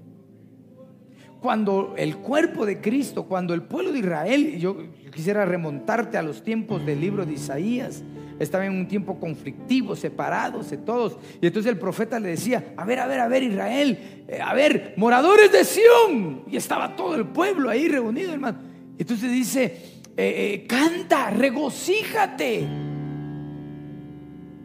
[1.40, 4.76] Cuando el cuerpo de Cristo, cuando el pueblo de Israel, yo
[5.10, 8.04] quisiera remontarte a los tiempos del libro de Isaías,
[8.38, 11.16] estaba en un tiempo conflictivo, separados de todos.
[11.40, 14.52] Y entonces el profeta le decía, a ver, a ver, a ver, Israel, eh, a
[14.52, 16.42] ver, moradores de Sión.
[16.46, 18.58] Y estaba todo el pueblo ahí reunido, hermano.
[18.98, 22.66] Entonces dice, eh, eh, canta, regocíjate.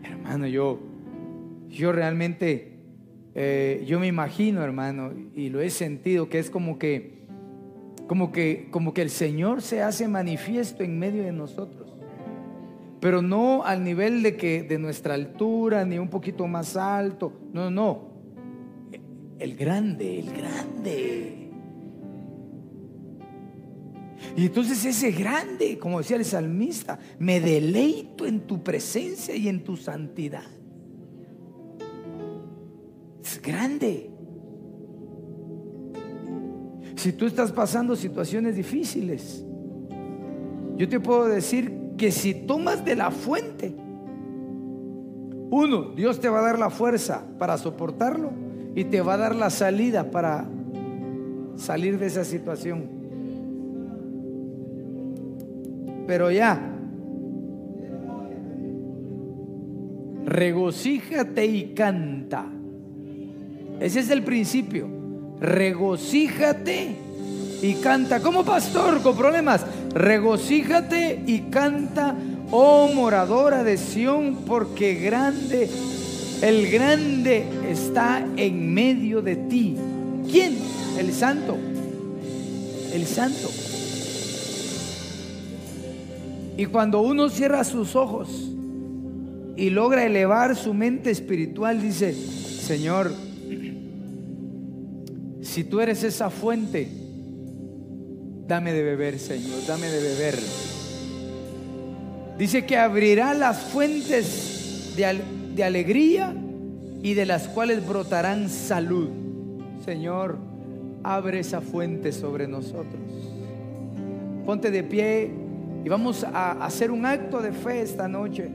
[0.03, 0.79] Hermano, yo,
[1.69, 2.73] yo realmente,
[3.35, 7.25] eh, yo me imagino, hermano, y lo he sentido, que es como que,
[8.07, 11.93] como que, como que el Señor se hace manifiesto en medio de nosotros.
[12.99, 17.33] Pero no al nivel de que de nuestra altura, ni un poquito más alto.
[17.53, 18.15] No, no.
[19.37, 21.44] El grande, el grande.
[24.35, 29.63] Y entonces ese grande, como decía el salmista, me deleito en tu presencia y en
[29.63, 30.45] tu santidad.
[33.23, 34.09] Es grande.
[36.95, 39.45] Si tú estás pasando situaciones difíciles,
[40.77, 43.75] yo te puedo decir que si tomas de la fuente,
[45.51, 48.31] uno, Dios te va a dar la fuerza para soportarlo
[48.75, 50.49] y te va a dar la salida para
[51.55, 52.94] salir de esa situación
[56.07, 56.71] pero ya.
[60.25, 62.45] Regocíjate y canta.
[63.79, 64.87] Ese es el principio.
[65.39, 66.95] Regocíjate
[67.61, 68.21] y canta.
[68.21, 72.15] Como pastor con problemas, regocíjate y canta,
[72.51, 75.69] oh moradora de Sión, porque grande,
[76.41, 79.75] el grande está en medio de ti.
[80.29, 80.57] ¿Quién?
[80.97, 81.57] El santo.
[82.93, 83.64] El santo.
[86.57, 88.51] Y cuando uno cierra sus ojos
[89.57, 93.11] y logra elevar su mente espiritual, dice, Señor,
[95.41, 96.89] si tú eres esa fuente,
[98.47, 100.39] dame de beber, Señor, dame de beber.
[102.37, 105.21] Dice que abrirá las fuentes de,
[105.55, 106.33] de alegría
[107.03, 109.09] y de las cuales brotarán salud.
[109.83, 110.37] Señor,
[111.03, 113.01] abre esa fuente sobre nosotros.
[114.45, 115.44] Ponte de pie
[115.85, 118.49] y vamos a hacer un acto de fe esta noche.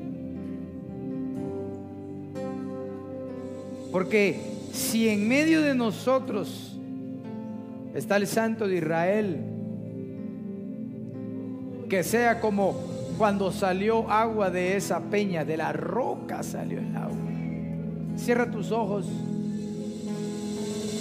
[3.93, 4.41] Porque
[4.73, 6.77] si en medio de nosotros
[7.95, 9.37] está el Santo de Israel,
[11.89, 12.75] que sea como
[13.17, 17.17] cuando salió agua de esa peña, de la roca salió el agua.
[18.17, 19.07] Cierra tus ojos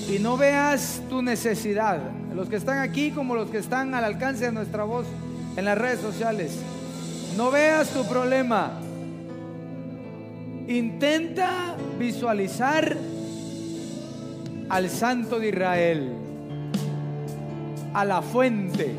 [0.08, 2.00] y no veas tu necesidad.
[2.36, 5.08] Los que están aquí como los que están al alcance de nuestra voz
[5.56, 6.58] en las redes sociales.
[7.38, 8.80] No veas tu problema.
[10.68, 12.96] Intenta visualizar
[14.70, 16.14] al Santo de Israel,
[17.94, 18.94] a la fuente,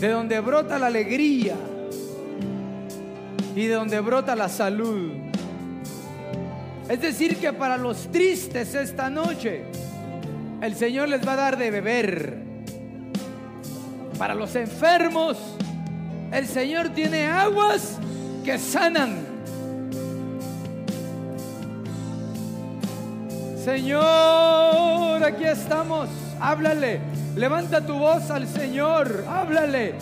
[0.00, 1.54] de donde brota la alegría
[3.54, 5.12] y de donde brota la salud.
[6.88, 9.62] Es decir, que para los tristes esta noche,
[10.60, 12.55] el Señor les va a dar de beber.
[14.18, 15.36] Para los enfermos,
[16.32, 17.98] el Señor tiene aguas
[18.44, 19.26] que sanan.
[23.62, 26.08] Señor, aquí estamos.
[26.40, 27.00] Háblale.
[27.34, 29.24] Levanta tu voz al Señor.
[29.28, 29.94] Háblale.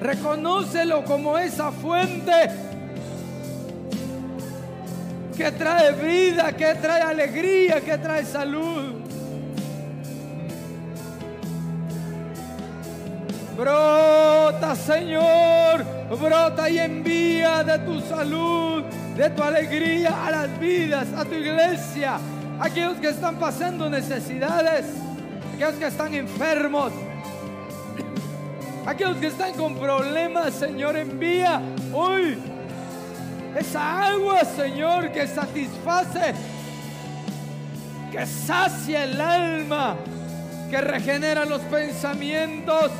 [0.00, 2.50] Reconócelo como esa fuente
[5.36, 9.07] que trae vida, que trae alegría, que trae salud.
[13.58, 18.84] Brota, Señor, brota y envía de tu salud,
[19.16, 22.20] de tu alegría a las vidas, a tu iglesia,
[22.60, 24.86] a aquellos que están pasando necesidades,
[25.52, 26.92] aquellos que están enfermos,
[28.86, 31.60] aquellos que están con problemas, Señor, envía
[31.92, 32.38] hoy
[33.58, 36.32] esa agua, Señor, que satisface,
[38.12, 39.96] que sacia el alma,
[40.70, 42.92] que regenera los pensamientos.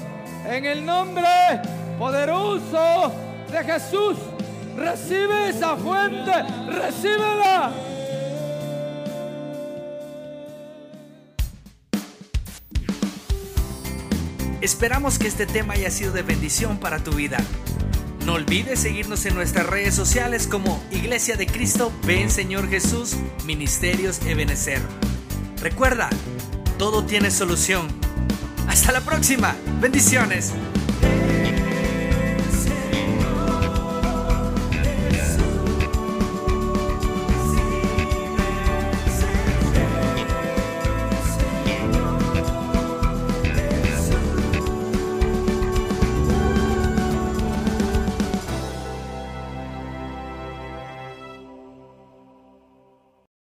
[0.49, 1.29] En el nombre
[1.99, 3.13] poderoso
[3.53, 4.17] de Jesús,
[4.75, 6.33] recibe esa fuente,
[6.71, 7.71] recíbela.
[14.63, 17.37] Esperamos que este tema haya sido de bendición para tu vida.
[18.25, 24.25] No olvides seguirnos en nuestras redes sociales como Iglesia de Cristo, Ven Señor Jesús, Ministerios
[24.25, 24.81] Ebenecer.
[25.61, 26.09] Recuerda,
[26.79, 28.08] todo tiene solución.
[28.69, 29.57] Hasta la próxima.
[29.81, 30.53] Bendiciones.